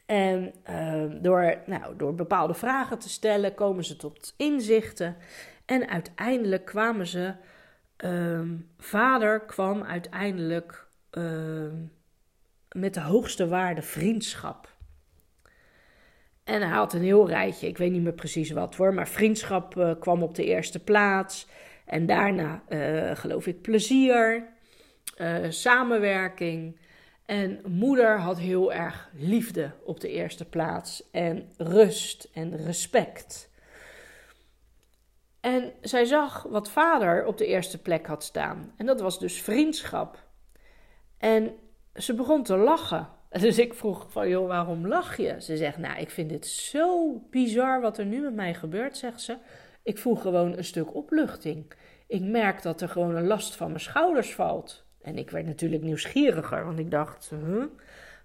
En 0.07 0.55
uh, 0.71 1.23
door, 1.23 1.59
nou, 1.67 1.97
door 1.97 2.15
bepaalde 2.15 2.55
vragen 2.55 2.99
te 2.99 3.09
stellen, 3.09 3.55
komen 3.55 3.85
ze 3.85 3.97
tot 3.97 4.35
inzichten. 4.37 5.17
En 5.65 5.89
uiteindelijk 5.89 6.65
kwamen 6.65 7.07
ze. 7.07 7.35
Uh, 7.99 8.41
vader 8.79 9.41
kwam 9.41 9.83
uiteindelijk 9.83 10.87
uh, 11.13 11.73
met 12.73 12.95
de 12.95 13.01
hoogste 13.01 13.49
waarde 13.49 13.83
vriendschap. 13.83 14.74
En 16.45 16.63
hij 16.63 16.77
had 16.77 16.93
een 16.93 17.03
heel 17.03 17.29
rijtje, 17.29 17.67
ik 17.67 17.79
weet 17.79 17.93
niet 17.93 18.03
meer 18.03 18.13
precies 18.13 18.51
wat 18.51 18.75
hoor, 18.75 18.95
maar 18.95 19.09
vriendschap 19.09 19.77
uh, 19.77 19.93
kwam 20.01 20.23
op 20.23 20.35
de 20.35 20.45
eerste 20.45 20.85
plaats. 20.85 21.47
En 21.85 22.07
daarna 22.07 22.63
uh, 22.69 23.11
geloof 23.17 23.47
ik 23.47 23.61
plezier, 23.61 24.49
uh, 25.19 25.37
samenwerking. 25.49 26.81
En 27.27 27.61
moeder 27.67 28.19
had 28.19 28.39
heel 28.39 28.73
erg 28.73 29.11
liefde 29.15 29.71
op 29.85 30.01
de 30.01 30.09
eerste 30.09 30.45
plaats 30.45 31.11
en 31.11 31.53
rust 31.57 32.31
en 32.33 32.57
respect. 32.57 33.51
En 35.41 35.73
zij 35.81 36.05
zag 36.05 36.43
wat 36.43 36.71
vader 36.71 37.27
op 37.27 37.39
de 37.39 37.47
eerste 37.47 37.83
plek 37.83 38.07
had 38.07 38.25
staan. 38.25 38.73
En 38.77 38.87
dat 38.87 39.01
was 39.01 39.19
dus 39.19 39.43
vriendschap. 39.43 40.19
En 41.19 41.53
ze 41.95 42.15
begon 42.15 42.43
te 42.43 42.57
lachen. 42.57 43.09
Dus 43.41 43.59
ik 43.59 43.75
vroeg 43.75 44.07
van, 44.09 44.29
joh, 44.29 44.47
waarom 44.47 44.87
lach 44.87 45.17
je? 45.17 45.37
Ze 45.39 45.57
zegt, 45.57 45.79
nou, 45.79 46.01
ik 46.01 46.11
vind 46.11 46.29
dit 46.29 46.47
zo 46.47 47.21
bizar 47.31 47.81
wat 47.81 47.99
er 47.99 48.07
nu 48.07 48.21
met 48.21 48.35
mij 48.35 48.55
gebeurt, 48.55 48.97
zegt 48.97 49.21
ze. 49.21 49.37
Ik 49.83 49.99
voel 49.99 50.15
gewoon 50.15 50.57
een 50.57 50.65
stuk 50.65 50.95
opluchting. 50.95 51.73
Ik 52.07 52.23
merk 52.23 52.63
dat 52.63 52.81
er 52.81 52.89
gewoon 52.89 53.17
een 53.17 53.27
last 53.27 53.57
van 53.57 53.69
mijn 53.69 53.81
schouders 53.81 54.35
valt. 54.35 54.85
En 55.03 55.19
ik 55.19 55.31
werd 55.31 55.47
natuurlijk 55.47 55.83
nieuwsgieriger, 55.83 56.65
want 56.65 56.79
ik 56.79 56.91
dacht, 56.91 57.33
huh? 57.47 57.65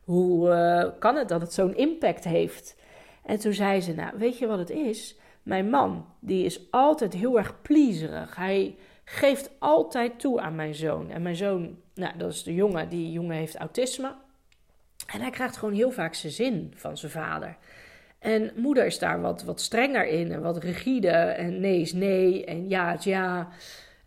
hoe 0.03 0.49
uh, 0.49 0.99
kan 0.99 1.15
het 1.15 1.27
dat 1.27 1.41
het 1.41 1.53
zo'n 1.53 1.75
impact 1.75 2.23
heeft? 2.23 2.75
En 3.23 3.39
toen 3.39 3.53
zei 3.53 3.81
ze, 3.81 3.93
nou, 3.93 4.17
weet 4.17 4.37
je 4.37 4.47
wat 4.47 4.59
het 4.59 4.69
is? 4.69 5.17
Mijn 5.43 5.69
man, 5.69 6.05
die 6.19 6.45
is 6.45 6.71
altijd 6.71 7.13
heel 7.13 7.37
erg 7.37 7.61
plezierig. 7.61 8.35
Hij 8.35 8.75
geeft 9.03 9.51
altijd 9.59 10.19
toe 10.19 10.41
aan 10.41 10.55
mijn 10.55 10.75
zoon. 10.75 11.09
En 11.09 11.21
mijn 11.21 11.35
zoon, 11.35 11.77
nou, 11.93 12.17
dat 12.17 12.31
is 12.31 12.43
de 12.43 12.53
jongen, 12.53 12.89
die 12.89 13.11
jongen 13.11 13.35
heeft 13.35 13.55
autisme. 13.55 14.15
En 15.13 15.21
hij 15.21 15.29
krijgt 15.29 15.57
gewoon 15.57 15.73
heel 15.73 15.91
vaak 15.91 16.13
zijn 16.13 16.33
zin 16.33 16.73
van 16.75 16.97
zijn 16.97 17.11
vader. 17.11 17.57
En 18.19 18.51
moeder 18.55 18.85
is 18.85 18.99
daar 18.99 19.21
wat, 19.21 19.43
wat 19.43 19.61
strenger 19.61 20.07
in 20.07 20.31
en 20.31 20.41
wat 20.41 20.63
rigide. 20.63 21.09
En 21.09 21.59
nee 21.59 21.81
is 21.81 21.93
nee 21.93 22.45
en 22.45 22.69
ja 22.69 22.93
is 22.93 23.03
ja. 23.03 23.47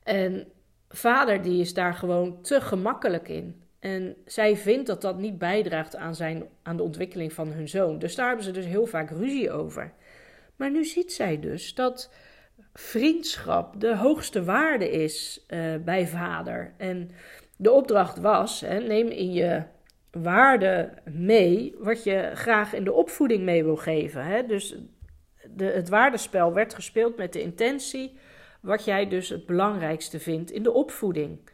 En 0.02 0.46
vader 0.88 1.42
die 1.42 1.60
is 1.60 1.74
daar 1.74 1.94
gewoon 1.94 2.42
te 2.42 2.60
gemakkelijk 2.60 3.28
in. 3.28 3.62
En 3.78 4.16
zij 4.26 4.56
vindt 4.56 4.86
dat 4.86 5.00
dat 5.00 5.18
niet 5.18 5.38
bijdraagt 5.38 5.96
aan, 5.96 6.14
zijn, 6.14 6.44
aan 6.62 6.76
de 6.76 6.82
ontwikkeling 6.82 7.32
van 7.32 7.52
hun 7.52 7.68
zoon. 7.68 7.98
Dus 7.98 8.14
daar 8.14 8.26
hebben 8.26 8.44
ze 8.44 8.50
dus 8.50 8.64
heel 8.64 8.86
vaak 8.86 9.10
ruzie 9.10 9.50
over. 9.50 9.92
Maar 10.56 10.70
nu 10.70 10.84
ziet 10.84 11.12
zij 11.12 11.40
dus 11.40 11.74
dat 11.74 12.10
vriendschap 12.74 13.80
de 13.80 13.96
hoogste 13.96 14.44
waarde 14.44 14.90
is 14.90 15.44
uh, 15.48 15.74
bij 15.84 16.06
vader. 16.06 16.72
En 16.76 17.10
de 17.56 17.70
opdracht 17.70 18.18
was: 18.18 18.60
hè, 18.60 18.78
neem 18.80 19.08
in 19.08 19.32
je 19.32 19.62
waarde 20.12 20.92
mee 21.04 21.74
wat 21.78 22.04
je 22.04 22.30
graag 22.34 22.74
in 22.74 22.84
de 22.84 22.92
opvoeding 22.92 23.42
mee 23.42 23.64
wil 23.64 23.76
geven. 23.76 24.24
Hè? 24.24 24.46
Dus 24.46 24.76
de, 25.50 25.64
het 25.64 25.88
waardespel 25.88 26.52
werd 26.52 26.74
gespeeld 26.74 27.16
met 27.16 27.32
de 27.32 27.42
intentie 27.42 28.18
wat 28.60 28.84
jij 28.84 29.08
dus 29.08 29.28
het 29.28 29.46
belangrijkste 29.46 30.20
vindt 30.20 30.50
in 30.50 30.62
de 30.62 30.72
opvoeding. 30.72 31.50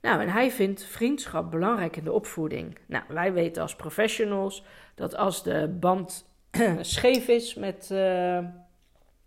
Nou, 0.00 0.20
en 0.20 0.28
hij 0.28 0.50
vindt 0.50 0.84
vriendschap 0.84 1.50
belangrijk 1.50 1.96
in 1.96 2.04
de 2.04 2.12
opvoeding. 2.12 2.78
Nou, 2.86 3.04
wij 3.08 3.32
weten 3.32 3.62
als 3.62 3.76
professionals 3.76 4.64
dat 4.94 5.16
als 5.16 5.42
de 5.42 5.76
band 5.80 6.26
scheef 6.80 7.28
is 7.28 7.54
met, 7.54 7.88
uh, 7.92 8.38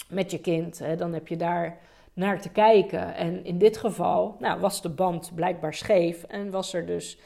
met 0.09 0.31
je 0.31 0.39
kind, 0.39 0.79
hè, 0.79 0.95
dan 0.95 1.13
heb 1.13 1.27
je 1.27 1.35
daar 1.35 1.77
naar 2.13 2.41
te 2.41 2.49
kijken. 2.49 3.15
En 3.15 3.45
in 3.45 3.57
dit 3.57 3.77
geval 3.77 4.35
nou, 4.39 4.59
was 4.59 4.81
de 4.81 4.89
band 4.89 5.31
blijkbaar 5.35 5.73
scheef 5.73 6.23
en 6.23 6.49
was 6.49 6.73
er 6.73 6.85
dus 6.85 7.19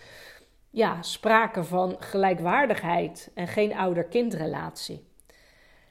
ja, 0.75 1.01
sprake 1.01 1.63
van 1.63 1.95
gelijkwaardigheid 1.99 3.31
en 3.33 3.47
geen 3.47 3.75
ouder-kindrelatie. 3.75 5.07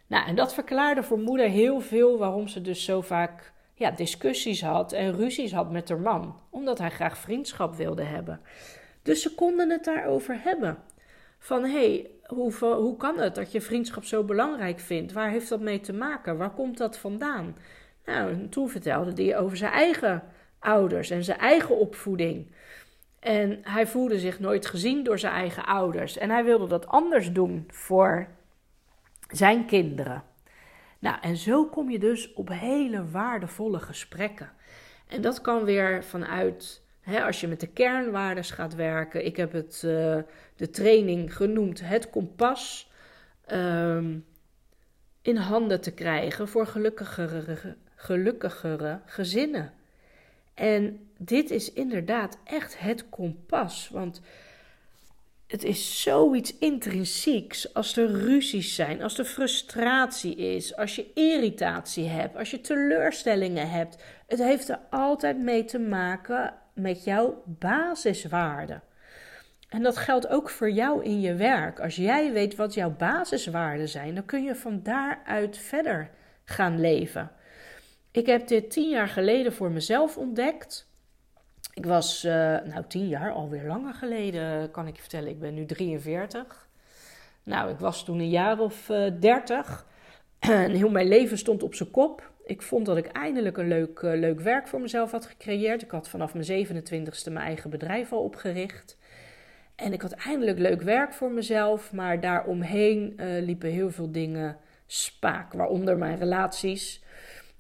Nou, 0.07 0.27
en 0.27 0.35
dat 0.35 0.55
verklaarde 0.55 1.03
voor 1.03 1.19
moeder 1.19 1.49
heel 1.49 1.81
veel 1.81 2.19
waarom 2.19 2.49
ze 2.49 2.61
dus 2.61 2.85
zo 2.85 3.01
vaak 3.01 3.53
ja, 3.75 3.91
discussies 3.91 4.63
had 4.63 4.93
en 4.93 5.17
ruzies 5.17 5.53
had 5.53 5.71
met 5.71 5.89
haar 5.89 6.01
man, 6.01 6.41
omdat 6.51 6.79
hij 6.79 6.91
graag 6.91 7.19
vriendschap 7.19 7.75
wilde 7.75 8.03
hebben. 8.03 8.41
Dus 9.03 9.23
ze 9.23 9.35
konden 9.35 9.71
het 9.71 9.85
daarover 9.85 10.41
hebben. 10.43 10.79
Van 11.39 11.63
hé, 11.63 11.71
hey, 11.71 12.11
hoe, 12.27 12.55
hoe 12.65 12.97
kan 12.97 13.19
het 13.19 13.35
dat 13.35 13.53
je 13.53 13.61
vriendschap 13.61 14.05
zo 14.05 14.25
belangrijk 14.25 14.81
vindt? 14.81 15.13
Waar 15.13 15.31
heeft 15.31 15.49
dat 15.49 15.61
mee 15.61 15.81
te 15.81 15.93
maken? 15.93 16.37
Waar 16.37 16.55
komt 16.55 16.79
dat 16.79 16.99
vandaan? 16.99 17.57
Nou, 18.05 18.49
toen 18.49 18.69
vertelde 18.69 19.23
hij 19.23 19.39
over 19.39 19.57
zijn 19.57 19.73
eigen 19.73 20.23
ouders 20.59 21.11
en 21.11 21.25
zijn 21.25 21.39
eigen 21.39 21.79
opvoeding. 21.79 22.53
En 23.25 23.59
hij 23.63 23.87
voelde 23.87 24.19
zich 24.19 24.41
nooit 24.41 24.67
gezien 24.67 25.05
door 25.05 25.19
zijn 25.19 25.33
eigen 25.33 25.65
ouders. 25.65 26.17
En 26.17 26.31
hij 26.31 26.45
wilde 26.45 26.67
dat 26.67 26.87
anders 26.87 27.33
doen 27.33 27.65
voor 27.69 28.27
zijn 29.31 29.67
kinderen. 29.67 30.23
Nou, 30.99 31.17
en 31.21 31.37
zo 31.37 31.67
kom 31.67 31.91
je 31.91 31.99
dus 31.99 32.33
op 32.33 32.49
hele 32.49 33.11
waardevolle 33.11 33.79
gesprekken. 33.79 34.51
En 35.07 35.21
dat 35.21 35.41
kan 35.41 35.65
weer 35.65 36.05
vanuit, 36.05 36.83
hè, 37.01 37.25
als 37.25 37.41
je 37.41 37.49
met 37.49 37.61
de 37.61 37.67
kernwaardes 37.67 38.51
gaat 38.51 38.75
werken. 38.75 39.25
Ik 39.25 39.37
heb 39.37 39.53
het, 39.53 39.83
uh, 39.85 40.19
de 40.57 40.71
training 40.71 41.37
genoemd, 41.37 41.81
het 41.81 42.11
kompas. 42.11 42.93
Um, 43.53 44.25
in 45.23 45.37
handen 45.37 45.81
te 45.81 45.95
krijgen 45.95 46.49
voor 46.49 46.67
gelukkigere, 46.67 47.77
gelukkigere 47.95 49.01
gezinnen. 49.05 49.73
En 50.55 51.09
dit 51.19 51.51
is 51.51 51.73
inderdaad 51.73 52.39
echt 52.45 52.79
het 52.79 53.09
kompas. 53.09 53.89
Want 53.93 54.21
het 55.47 55.65
is 55.65 56.03
zoiets 56.03 56.59
intrinsieks 56.59 57.75
als 57.75 57.97
er 57.97 58.11
ruzies 58.11 58.75
zijn, 58.75 59.03
als 59.03 59.19
er 59.19 59.25
frustratie 59.25 60.37
is, 60.37 60.77
als 60.77 60.97
je 60.97 61.13
irritatie 61.15 62.09
hebt, 62.09 62.37
als 62.37 62.51
je 62.51 62.61
teleurstellingen 62.61 63.71
hebt. 63.71 64.03
Het 64.27 64.39
heeft 64.39 64.69
er 64.69 64.79
altijd 64.91 65.39
mee 65.39 65.65
te 65.65 65.79
maken 65.79 66.55
met 66.73 67.05
jouw 67.05 67.43
basiswaarden. 67.47 68.83
En 69.69 69.83
dat 69.83 69.97
geldt 69.97 70.29
ook 70.29 70.51
voor 70.51 70.71
jou 70.71 71.05
in 71.05 71.21
je 71.21 71.35
werk. 71.35 71.81
Als 71.81 71.97
jij 71.97 72.33
weet 72.33 72.57
wat 72.57 72.75
jouw 72.75 72.91
basiswaarden 72.91 73.89
zijn, 73.89 74.15
dan 74.15 74.25
kun 74.25 74.43
je 74.43 74.55
van 74.55 74.83
daaruit 74.83 75.59
verder 75.59 76.11
gaan 76.45 76.81
leven. 76.81 77.31
Ik 78.15 78.27
heb 78.27 78.49
dit 78.49 78.71
tien 78.71 78.89
jaar 78.89 79.09
geleden 79.09 79.53
voor 79.53 79.71
mezelf 79.71 80.17
ontdekt. 80.17 80.89
Ik 81.73 81.87
was, 81.87 82.25
uh, 82.25 82.33
nou 82.65 82.85
tien 82.89 83.09
jaar, 83.09 83.33
alweer 83.33 83.67
langer 83.67 83.95
geleden 83.95 84.71
kan 84.71 84.87
ik 84.87 84.95
je 84.95 85.01
vertellen. 85.01 85.29
Ik 85.29 85.41
ben 85.41 85.55
nu 85.55 85.67
43. 85.67 86.69
Nou, 87.43 87.71
ik 87.71 87.79
was 87.79 88.05
toen 88.05 88.19
een 88.19 88.31
jaar 88.31 88.59
of 88.59 88.89
uh, 88.89 89.07
eh, 89.07 89.21
30. 89.21 89.87
en 90.39 90.71
heel 90.71 90.91
mijn 90.91 91.09
leven 91.09 91.39
stond 91.39 91.63
op 91.63 91.75
zijn 91.75 91.91
kop. 91.91 92.31
Ik 92.45 92.63
vond 92.63 92.87
dat 92.87 92.97
ik 92.97 93.07
eindelijk 93.07 93.57
een 93.57 93.69
leuk, 93.69 94.01
uh, 94.01 94.19
leuk 94.19 94.41
werk 94.41 94.69
voor 94.69 94.81
mezelf 94.81 95.11
had 95.11 95.27
gecreëerd. 95.27 95.83
Ik 95.83 95.91
had 95.91 96.09
vanaf 96.09 96.35
mijn 96.35 96.67
27ste 96.67 97.33
mijn 97.33 97.47
eigen 97.47 97.71
bedrijf 97.71 98.13
al 98.13 98.23
opgericht. 98.23 98.99
En 99.75 99.93
ik 99.93 100.03
had 100.03 100.13
eindelijk 100.13 100.59
leuk 100.59 100.83
werk 100.83 101.13
voor 101.13 101.31
mezelf. 101.31 101.93
Maar 101.93 102.21
daaromheen 102.21 103.15
liepen 103.41 103.71
heel 103.71 103.91
veel 103.91 104.13
dingen 104.13 104.57
spaak. 104.87 105.53
Waaronder 105.53 105.99
mijn 105.99 106.19
relaties 106.19 107.04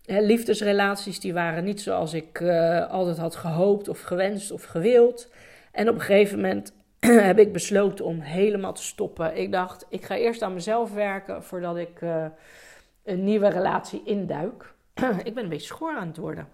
liefdesrelaties 0.04 1.20
die 1.20 1.32
waren 1.32 1.64
niet 1.64 1.80
zoals 1.80 2.12
ik 2.12 2.40
uh, 2.40 2.90
altijd 2.90 3.16
had 3.16 3.36
gehoopt 3.36 3.88
of 3.88 4.00
gewenst 4.00 4.50
of 4.50 4.64
gewild. 4.64 5.32
En 5.72 5.88
op 5.88 5.94
een 5.94 6.00
gegeven 6.00 6.36
moment 6.36 6.72
heb 7.28 7.38
ik 7.38 7.52
besloten 7.52 8.04
om 8.04 8.20
helemaal 8.20 8.72
te 8.72 8.82
stoppen. 8.82 9.36
Ik 9.36 9.52
dacht, 9.52 9.86
ik 9.88 10.04
ga 10.04 10.16
eerst 10.16 10.42
aan 10.42 10.54
mezelf 10.54 10.92
werken 10.92 11.44
voordat 11.44 11.76
ik 11.76 12.00
uh, 12.00 12.26
een 13.04 13.24
nieuwe 13.24 13.48
relatie 13.48 14.02
induik. 14.04 14.74
ik 15.24 15.34
ben 15.34 15.42
een 15.42 15.48
beetje 15.48 15.66
schoor 15.66 15.96
aan 15.96 16.06
het 16.06 16.16
worden. 16.16 16.48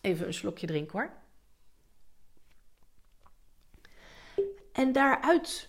Even 0.00 0.26
een 0.26 0.34
slokje 0.34 0.66
drinken 0.66 0.98
hoor. 0.98 1.10
En 4.72 4.92
daaruit 4.92 5.68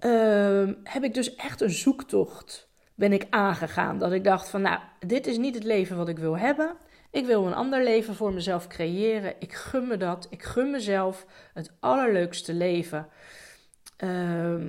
uh, 0.00 0.70
heb 0.82 1.04
ik 1.04 1.14
dus 1.14 1.34
echt 1.34 1.60
een 1.60 1.70
zoektocht 1.70 2.68
ben 2.96 3.12
ik 3.12 3.26
aangegaan. 3.30 3.98
Dat 3.98 4.12
ik 4.12 4.24
dacht 4.24 4.48
van 4.48 4.62
nou, 4.62 4.80
dit 5.06 5.26
is 5.26 5.38
niet 5.38 5.54
het 5.54 5.64
leven 5.64 5.96
wat 5.96 6.08
ik 6.08 6.18
wil 6.18 6.38
hebben. 6.38 6.76
Ik 7.10 7.26
wil 7.26 7.46
een 7.46 7.54
ander 7.54 7.84
leven 7.84 8.14
voor 8.14 8.32
mezelf 8.32 8.66
creëren. 8.66 9.34
Ik 9.38 9.52
gun 9.52 9.86
me 9.86 9.96
dat. 9.96 10.26
Ik 10.30 10.42
gun 10.42 10.70
mezelf 10.70 11.26
het 11.54 11.72
allerleukste 11.80 12.54
leven. 12.54 13.08
Uh, 14.04 14.62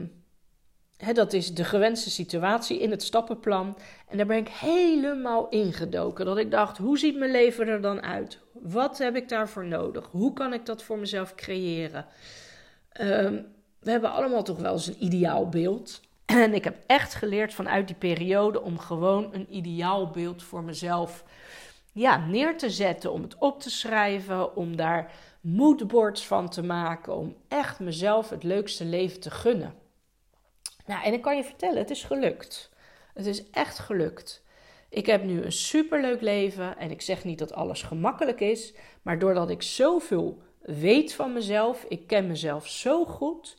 dat 1.14 1.34
is 1.34 1.54
de 1.54 1.64
gewenste 1.64 2.10
situatie 2.10 2.80
in 2.80 2.92
het 2.92 3.04
stappenplan. 3.04 3.78
En 4.08 4.18
daar 4.18 4.26
ben 4.26 4.38
ik 4.38 4.50
helemaal 4.50 5.50
ingedoken. 5.50 6.26
Dat 6.26 6.38
ik 6.38 6.52
dacht, 6.52 6.78
hoe 6.78 6.98
ziet 6.98 7.18
mijn 7.18 7.32
leven 7.32 7.68
er 7.68 7.82
dan 7.82 8.02
uit? 8.02 8.40
Wat 8.52 8.98
heb 8.98 9.16
ik 9.16 9.30
daarvoor 9.30 9.66
nodig? 9.66 10.08
Hoe 10.12 10.34
kan 10.34 10.54
ik 10.54 10.66
dat 10.66 10.84
voor 10.84 10.98
mezelf 10.98 11.36
creëren? 11.36 12.06
Um, 13.02 13.46
we 13.80 13.92
hebben 13.92 14.12
allemaal 14.12 14.44
toch 14.44 14.60
wel 14.60 14.74
eens 14.74 14.88
een 14.88 15.04
ideaal 15.04 15.50
beeld. 15.50 16.02
En 16.28 16.54
ik 16.54 16.64
heb 16.64 16.78
echt 16.88 17.14
geleerd 17.14 17.54
vanuit 17.54 17.88
die 17.88 17.96
periode 17.96 18.62
om 18.62 18.80
gewoon 18.80 19.34
een 19.34 19.56
ideaalbeeld 19.56 20.44
voor 20.44 20.64
mezelf 20.64 21.24
ja, 21.92 22.26
neer 22.26 22.58
te 22.58 22.70
zetten, 22.70 23.12
om 23.12 23.22
het 23.22 23.36
op 23.38 23.60
te 23.62 23.70
schrijven, 23.70 24.56
om 24.56 24.76
daar 24.76 25.12
moodboards 25.42 26.28
van 26.28 26.50
te 26.50 26.64
maken, 26.64 27.16
om 27.16 27.36
echt 27.48 27.80
mezelf 27.80 28.30
het 28.30 28.44
leukste 28.44 28.86
leven 28.86 29.20
te 29.20 29.32
gunnen. 29.32 29.74
Nou, 30.86 31.04
en 31.04 31.14
ik 31.14 31.22
kan 31.22 31.36
je 31.36 31.44
vertellen, 31.44 31.78
het 31.78 31.90
is 31.90 32.04
gelukt. 32.04 32.72
Het 33.14 33.26
is 33.26 33.50
echt 33.50 33.80
gelukt. 33.80 34.44
Ik 34.90 35.06
heb 35.06 35.24
nu 35.24 35.44
een 35.44 35.52
superleuk 35.52 36.22
leven 36.22 36.78
en 36.78 36.92
ik 36.92 37.02
zeg 37.02 37.24
niet 37.24 37.40
dat 37.40 37.54
alles 37.54 37.82
gemakkelijk 37.82 38.40
is, 38.40 38.74
maar 39.02 39.20
doordat 39.20 39.50
ik 39.50 39.62
zoveel 39.62 40.42
weet 40.62 41.14
van 41.14 41.34
mezelf, 41.34 41.86
ik 41.88 42.08
ken 42.08 42.28
mezelf 42.28 42.68
zo 42.68 43.06
goed, 43.06 43.58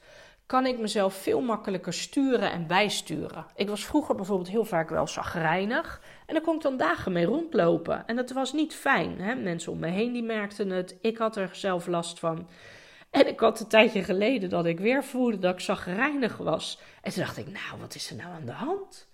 kan 0.49 0.67
ik 0.67 0.79
mezelf 0.79 1.15
veel 1.15 1.41
makkelijker 1.41 1.93
sturen 1.93 2.51
en 2.53 2.67
bijsturen. 2.67 3.47
Ik 3.55 3.69
was 3.69 3.85
vroeger 3.85 4.15
bijvoorbeeld 4.15 4.49
heel 4.49 4.65
vaak 4.65 4.89
wel 4.91 5.07
zagrijnig. 5.07 6.03
En 6.27 6.35
daar 6.35 6.43
kon 6.43 6.55
ik 6.55 6.63
dan 6.63 6.77
dagen 6.77 7.13
mee 7.13 7.25
rondlopen. 7.25 8.07
En 8.07 8.17
dat 8.17 8.31
was 8.31 8.53
niet 8.53 8.75
fijn. 8.75 9.21
Hè? 9.21 9.35
Mensen 9.35 9.73
om 9.73 9.79
me 9.79 9.87
heen 9.87 10.13
die 10.13 10.23
merkten 10.23 10.71
het. 10.71 10.99
Ik 11.01 11.19
had 11.19 11.37
er 11.37 11.51
zelf 11.53 11.87
last 11.87 12.19
van. 12.19 12.49
En 13.11 13.29
ik 13.29 13.41
had 13.41 13.61
een 13.61 13.67
tijdje 13.67 14.05
geleden 14.05 14.49
dat 14.51 14.67
ik 14.67 14.81
weer 14.81 15.05
voelde 15.05 15.39
dat 15.39 15.53
ik 15.53 15.61
zagrijnig 15.61 16.37
was. 16.37 16.81
En 17.03 17.13
toen 17.13 17.23
dacht 17.23 17.37
ik, 17.37 17.47
nou, 17.47 17.81
wat 17.81 17.95
is 17.95 18.11
er 18.11 18.17
nou 18.17 18.31
aan 18.31 18.47
de 18.47 18.53
hand? 18.53 19.09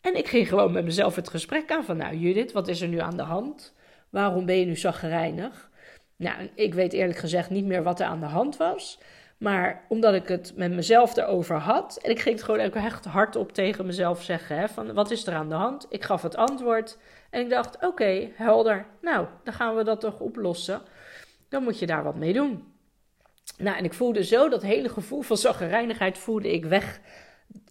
En 0.00 0.16
ik 0.16 0.28
ging 0.28 0.48
gewoon 0.48 0.72
met 0.72 0.84
mezelf 0.84 1.16
het 1.16 1.28
gesprek 1.28 1.72
aan 1.72 1.84
van, 1.84 1.96
nou 1.96 2.16
Judith, 2.16 2.52
wat 2.52 2.68
is 2.68 2.80
er 2.80 2.88
nu 2.88 2.98
aan 2.98 3.16
de 3.16 3.22
hand? 3.22 3.74
Waarom 4.10 4.46
ben 4.46 4.58
je 4.58 4.66
nu 4.66 4.76
zagrijnig? 4.76 5.70
Nou, 6.16 6.50
ik 6.54 6.74
weet 6.74 6.92
eerlijk 6.92 7.18
gezegd 7.18 7.50
niet 7.50 7.66
meer 7.66 7.82
wat 7.82 8.00
er 8.00 8.06
aan 8.06 8.20
de 8.20 8.26
hand 8.26 8.56
was. 8.56 8.98
Maar 9.42 9.84
omdat 9.88 10.14
ik 10.14 10.28
het 10.28 10.52
met 10.56 10.72
mezelf 10.72 11.16
erover 11.16 11.56
had. 11.56 11.98
En 12.02 12.10
ik 12.10 12.20
ging 12.20 12.34
het 12.34 12.44
gewoon 12.44 12.60
echt 12.60 13.04
hardop 13.04 13.52
tegen 13.52 13.86
mezelf 13.86 14.22
zeggen. 14.22 14.56
Hè, 14.56 14.68
van 14.68 14.92
wat 14.92 15.10
is 15.10 15.26
er 15.26 15.34
aan 15.34 15.48
de 15.48 15.54
hand? 15.54 15.86
Ik 15.88 16.04
gaf 16.04 16.22
het 16.22 16.36
antwoord. 16.36 16.98
En 17.30 17.40
ik 17.40 17.50
dacht, 17.50 17.86
oké, 17.86 18.28
helder. 18.34 18.86
Nou, 19.00 19.26
dan 19.44 19.54
gaan 19.54 19.76
we 19.76 19.84
dat 19.84 20.00
toch 20.00 20.18
oplossen. 20.18 20.82
Dan 21.48 21.62
moet 21.62 21.78
je 21.78 21.86
daar 21.86 22.02
wat 22.02 22.14
mee 22.14 22.32
doen. 22.32 22.72
Nou, 23.58 23.76
en 23.76 23.84
ik 23.84 23.94
voelde 23.94 24.24
zo 24.24 24.48
dat 24.48 24.62
hele 24.62 24.88
gevoel 24.88 25.22
van 25.22 25.36
zaggerijnigheid 25.36 26.18
voelde 26.18 26.52
ik 26.52 26.64
weg, 26.64 27.00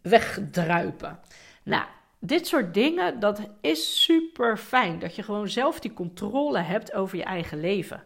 wegdruipen. 0.02 1.20
Nou, 1.64 1.86
dit 2.20 2.48
soort 2.48 2.74
dingen, 2.74 3.20
dat 3.20 3.40
is 3.62 4.04
super 4.04 4.58
fijn. 4.58 5.00
Dat 5.00 5.16
je 5.16 5.24
gewoon 5.24 5.50
zelf 5.50 5.80
die 5.80 5.94
controle 5.94 6.60
hebt 6.60 6.94
over 6.94 7.18
je 7.18 7.24
eigen 7.24 7.60
leven. 7.60 8.04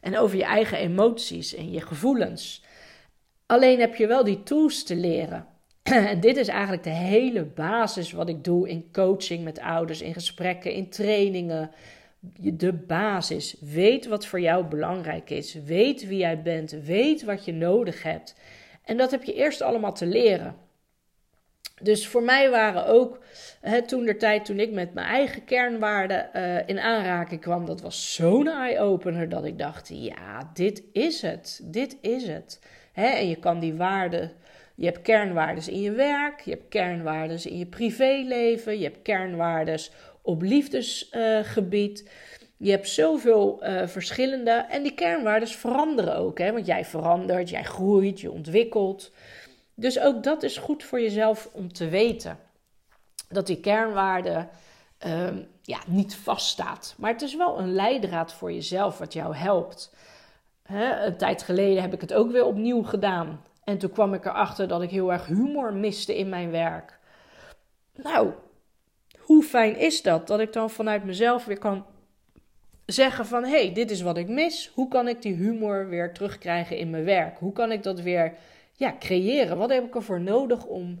En 0.00 0.18
over 0.18 0.36
je 0.36 0.44
eigen 0.44 0.78
emoties 0.78 1.54
en 1.54 1.70
je 1.70 1.80
gevoelens. 1.80 2.70
Alleen 3.52 3.80
heb 3.80 3.94
je 3.94 4.06
wel 4.06 4.24
die 4.24 4.42
tools 4.42 4.84
te 4.84 4.96
leren. 4.96 5.46
En 5.82 6.20
dit 6.20 6.36
is 6.36 6.48
eigenlijk 6.48 6.82
de 6.82 6.90
hele 6.90 7.44
basis 7.44 8.12
wat 8.12 8.28
ik 8.28 8.44
doe 8.44 8.68
in 8.68 8.88
coaching 8.92 9.44
met 9.44 9.60
ouders, 9.60 10.00
in 10.00 10.12
gesprekken, 10.12 10.72
in 10.72 10.90
trainingen. 10.90 11.70
De 12.36 12.72
basis. 12.72 13.56
Weet 13.60 14.06
wat 14.06 14.26
voor 14.26 14.40
jou 14.40 14.64
belangrijk 14.64 15.30
is. 15.30 15.54
Weet 15.54 16.06
wie 16.06 16.18
jij 16.18 16.42
bent. 16.42 16.70
Weet 16.70 17.24
wat 17.24 17.44
je 17.44 17.52
nodig 17.52 18.02
hebt. 18.02 18.34
En 18.84 18.96
dat 18.96 19.10
heb 19.10 19.24
je 19.24 19.34
eerst 19.34 19.62
allemaal 19.62 19.94
te 19.94 20.06
leren. 20.06 20.56
Dus 21.80 22.06
voor 22.06 22.22
mij 22.22 22.50
waren 22.50 22.86
ook 22.86 23.18
hè, 23.60 23.82
toen 23.82 24.04
de 24.04 24.16
tijd 24.16 24.44
toen 24.44 24.60
ik 24.60 24.72
met 24.72 24.94
mijn 24.94 25.06
eigen 25.06 25.44
kernwaarden 25.44 26.30
uh, 26.36 26.68
in 26.68 26.80
aanraking 26.80 27.40
kwam, 27.40 27.66
dat 27.66 27.80
was 27.80 28.14
zo'n 28.14 28.48
eye-opener 28.48 29.28
dat 29.28 29.44
ik 29.44 29.58
dacht: 29.58 29.88
ja, 29.88 30.50
dit 30.54 30.82
is 30.92 31.22
het. 31.22 31.60
Dit 31.64 31.96
is 32.00 32.26
het. 32.26 32.60
En 32.92 33.28
je 33.28 33.36
kan 33.36 33.58
die 33.58 33.74
waarden, 33.74 34.32
je 34.74 34.84
hebt 34.84 35.02
kernwaardes 35.02 35.68
in 35.68 35.80
je 35.80 35.90
werk, 35.92 36.40
je 36.40 36.50
hebt 36.50 36.68
kernwaardes 36.68 37.46
in 37.46 37.58
je 37.58 37.66
privéleven, 37.66 38.78
je 38.78 38.84
hebt 38.84 39.02
kernwaardes 39.02 39.92
op 40.22 40.42
liefdesgebied. 40.42 42.10
Je 42.56 42.70
hebt 42.70 42.88
zoveel 42.88 43.58
uh, 43.62 43.86
verschillende 43.86 44.50
en 44.50 44.82
die 44.82 44.94
kernwaarden 44.94 45.48
veranderen 45.48 46.16
ook. 46.16 46.38
Hè? 46.38 46.52
Want 46.52 46.66
jij 46.66 46.84
verandert, 46.84 47.48
jij 47.48 47.64
groeit, 47.64 48.20
je 48.20 48.30
ontwikkelt. 48.30 49.12
Dus 49.74 50.00
ook 50.00 50.22
dat 50.22 50.42
is 50.42 50.56
goed 50.56 50.84
voor 50.84 51.00
jezelf 51.00 51.48
om 51.52 51.72
te 51.72 51.88
weten. 51.88 52.38
Dat 53.28 53.46
die 53.46 53.60
kernwaarde 53.60 54.48
uh, 55.06 55.28
ja, 55.62 55.78
niet 55.86 56.14
vaststaat. 56.16 56.94
Maar 56.98 57.12
het 57.12 57.22
is 57.22 57.36
wel 57.36 57.58
een 57.58 57.72
leidraad 57.72 58.32
voor 58.32 58.52
jezelf 58.52 58.98
wat 58.98 59.12
jou 59.12 59.34
helpt. 59.34 59.94
Hè? 60.72 61.06
Een 61.06 61.16
tijd 61.16 61.42
geleden 61.42 61.82
heb 61.82 61.92
ik 61.92 62.00
het 62.00 62.14
ook 62.14 62.30
weer 62.30 62.44
opnieuw 62.44 62.82
gedaan. 62.82 63.44
En 63.64 63.78
toen 63.78 63.90
kwam 63.90 64.14
ik 64.14 64.24
erachter 64.24 64.68
dat 64.68 64.82
ik 64.82 64.90
heel 64.90 65.12
erg 65.12 65.26
humor 65.26 65.74
miste 65.74 66.18
in 66.18 66.28
mijn 66.28 66.50
werk. 66.50 66.98
Nou, 67.94 68.32
hoe 69.18 69.42
fijn 69.42 69.76
is 69.76 70.02
dat? 70.02 70.26
Dat 70.26 70.40
ik 70.40 70.52
dan 70.52 70.70
vanuit 70.70 71.04
mezelf 71.04 71.44
weer 71.44 71.58
kan 71.58 71.86
zeggen 72.86 73.26
van... 73.26 73.44
hé, 73.44 73.50
hey, 73.64 73.72
dit 73.72 73.90
is 73.90 74.02
wat 74.02 74.16
ik 74.16 74.28
mis. 74.28 74.70
Hoe 74.74 74.88
kan 74.88 75.08
ik 75.08 75.22
die 75.22 75.34
humor 75.34 75.88
weer 75.88 76.12
terugkrijgen 76.14 76.76
in 76.76 76.90
mijn 76.90 77.04
werk? 77.04 77.38
Hoe 77.38 77.52
kan 77.52 77.72
ik 77.72 77.82
dat 77.82 78.00
weer 78.00 78.34
ja, 78.72 78.96
creëren? 78.98 79.56
Wat 79.58 79.70
heb 79.70 79.84
ik 79.84 79.94
ervoor 79.94 80.20
nodig 80.20 80.64
om 80.64 80.98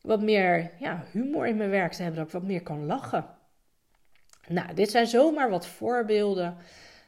wat 0.00 0.22
meer 0.22 0.70
ja, 0.78 1.04
humor 1.10 1.46
in 1.46 1.56
mijn 1.56 1.70
werk 1.70 1.92
te 1.92 2.02
hebben? 2.02 2.18
Dat 2.18 2.26
ik 2.26 2.40
wat 2.40 2.50
meer 2.50 2.62
kan 2.62 2.86
lachen. 2.86 3.26
Nou, 4.48 4.74
dit 4.74 4.90
zijn 4.90 5.06
zomaar 5.06 5.50
wat 5.50 5.66
voorbeelden 5.66 6.56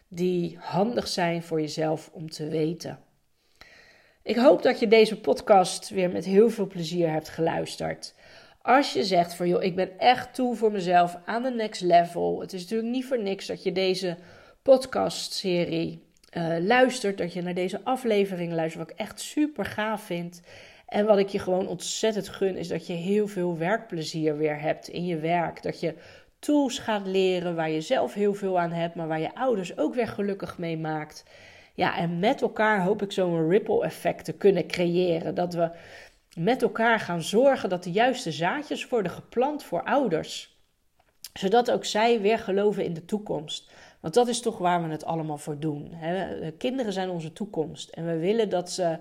die 0.09 0.57
handig 0.61 1.09
zijn 1.09 1.43
voor 1.43 1.61
jezelf 1.61 2.11
om 2.13 2.31
te 2.31 2.49
weten. 2.49 2.99
Ik 4.23 4.37
hoop 4.37 4.63
dat 4.63 4.81
je 4.81 4.89
deze 4.89 5.21
podcast 5.21 5.89
weer 5.89 6.11
met 6.11 6.25
heel 6.25 6.51
veel 6.51 6.67
plezier 6.67 7.11
hebt 7.11 7.29
geluisterd. 7.29 8.15
Als 8.63 8.93
je 8.93 9.05
zegt 9.05 9.35
van 9.35 9.49
joh, 9.49 9.63
ik 9.63 9.75
ben 9.75 9.99
echt 9.99 10.35
toe 10.35 10.57
voor 10.57 10.73
mezelf 10.73 11.19
aan 11.25 11.43
de 11.43 11.51
next 11.51 11.81
level. 11.81 12.41
Het 12.41 12.53
is 12.53 12.63
natuurlijk 12.63 12.91
niet 12.91 13.05
voor 13.05 13.23
niks 13.23 13.47
dat 13.47 13.63
je 13.63 13.73
deze 13.73 14.17
podcastserie 14.63 16.03
uh, 16.37 16.57
luistert, 16.61 17.19
dat 17.19 17.33
je 17.33 17.43
naar 17.43 17.55
deze 17.55 17.81
aflevering 17.85 18.53
luistert, 18.53 18.83
wat 18.85 18.93
ik 18.93 19.07
echt 19.07 19.21
super 19.21 19.65
gaaf 19.65 20.03
vind. 20.03 20.43
En 20.87 21.07
wat 21.07 21.19
ik 21.19 21.29
je 21.29 21.39
gewoon 21.39 21.69
ontzettend 21.69 22.29
gun, 22.29 22.57
is 22.57 22.69
dat 22.69 22.87
je 22.87 22.93
heel 22.93 23.29
veel 23.29 23.59
werkplezier 23.59 24.37
weer 24.37 24.61
hebt 24.61 24.89
in 24.89 25.07
je 25.07 25.19
werk. 25.19 25.63
Dat 25.63 25.81
je 25.81 25.95
tools 26.39 26.79
gaat 26.79 27.07
leren 27.07 27.55
waar 27.55 27.71
je 27.71 27.81
zelf 27.81 28.15
heel 28.15 28.35
veel 28.35 28.59
aan 28.59 28.73
hebt, 28.73 28.95
maar 28.95 29.09
waar 29.09 29.21
je 29.21 29.35
ouders 29.35 29.79
ook 29.79 29.95
weer 29.95 30.09
gelukkig 30.09 30.59
mee 30.59 30.79
maakt. 30.79 31.25
Ja, 31.75 31.97
en 31.97 32.19
met 32.19 32.43
elkaar 32.43 32.83
hoop 32.83 33.03
ik 33.03 33.13
zo'n 33.13 33.49
ripple 33.49 33.85
effect 33.85 34.25
te 34.25 34.33
kunnen 34.33 34.67
creëren. 34.67 35.35
Dat 35.35 35.55
we 35.55 35.71
met 36.37 36.63
elkaar 36.63 37.01
gaan 37.01 37.23
zorgen 37.23 37.69
dat 37.69 37.85
de 37.85 37.93
juiste 37.93 38.33
zaadjes 38.33 38.89
worden 38.89 39.13
geplant 39.13 39.63
voor 39.63 39.83
ouders. 39.83 40.57
Zodat 41.33 41.71
ook 41.71 41.85
zij 41.85 42.21
weer 42.21 42.39
geloven 42.39 42.85
in 42.85 42.95
de 42.95 43.05
toekomst. 43.05 43.71
Want 44.01 44.15
dat 44.15 44.29
is 44.29 44.41
toch 44.41 44.59
waar 44.59 44.83
we 44.83 44.89
het 44.89 45.05
allemaal 45.05 45.39
voor 45.39 45.59
doen. 45.59 45.93
Kinderen 46.59 46.93
zijn 46.93 47.11
onze 47.11 47.33
toekomst. 47.33 47.89
En 47.89 48.07
we 48.07 48.19
willen 48.19 48.49
dat 48.49 48.71
ze, 48.71 48.99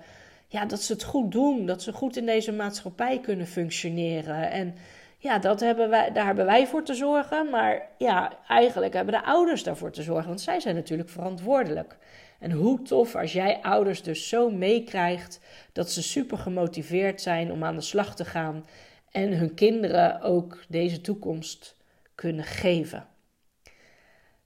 ja, 0.47 0.65
dat 0.65 0.81
ze 0.81 0.93
het 0.93 1.03
goed 1.03 1.31
doen. 1.31 1.65
Dat 1.65 1.81
ze 1.81 1.93
goed 1.93 2.17
in 2.17 2.25
deze 2.25 2.51
maatschappij 2.51 3.19
kunnen 3.19 3.47
functioneren. 3.47 4.51
En 4.51 4.75
ja, 5.25 5.39
dat 5.39 5.59
hebben 5.59 5.89
wij, 5.89 6.11
daar 6.11 6.25
hebben 6.25 6.45
wij 6.45 6.67
voor 6.67 6.83
te 6.83 6.93
zorgen. 6.93 7.49
Maar 7.49 7.87
ja, 7.97 8.37
eigenlijk 8.47 8.93
hebben 8.93 9.13
de 9.13 9.23
ouders 9.23 9.63
daarvoor 9.63 9.91
te 9.91 10.03
zorgen. 10.03 10.27
Want 10.27 10.41
zij 10.41 10.59
zijn 10.59 10.75
natuurlijk 10.75 11.09
verantwoordelijk. 11.09 11.97
En 12.39 12.51
hoe 12.51 12.81
tof 12.81 13.15
als 13.15 13.33
jij 13.33 13.61
ouders 13.61 14.03
dus 14.03 14.29
zo 14.29 14.49
meekrijgt 14.49 15.39
dat 15.71 15.91
ze 15.91 16.03
super 16.03 16.37
gemotiveerd 16.37 17.21
zijn 17.21 17.51
om 17.51 17.63
aan 17.63 17.75
de 17.75 17.81
slag 17.81 18.15
te 18.15 18.25
gaan 18.25 18.65
en 19.11 19.37
hun 19.37 19.53
kinderen 19.53 20.21
ook 20.21 20.63
deze 20.67 21.01
toekomst 21.01 21.75
kunnen 22.15 22.45
geven. 22.45 23.07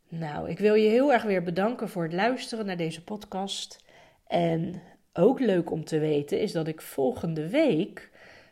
Nou, 0.09 0.49
ik 0.49 0.59
wil 0.59 0.73
je 0.73 0.89
heel 0.89 1.13
erg 1.13 1.23
weer 1.23 1.43
bedanken 1.43 1.89
voor 1.89 2.03
het 2.03 2.13
luisteren 2.13 2.65
naar 2.65 2.77
deze 2.77 3.03
podcast. 3.03 3.85
En 4.27 4.81
ook 5.13 5.39
leuk 5.39 5.71
om 5.71 5.85
te 5.85 5.99
weten 5.99 6.39
is 6.39 6.51
dat 6.51 6.67
ik 6.67 6.81
volgende 6.81 7.49
week 7.49 8.08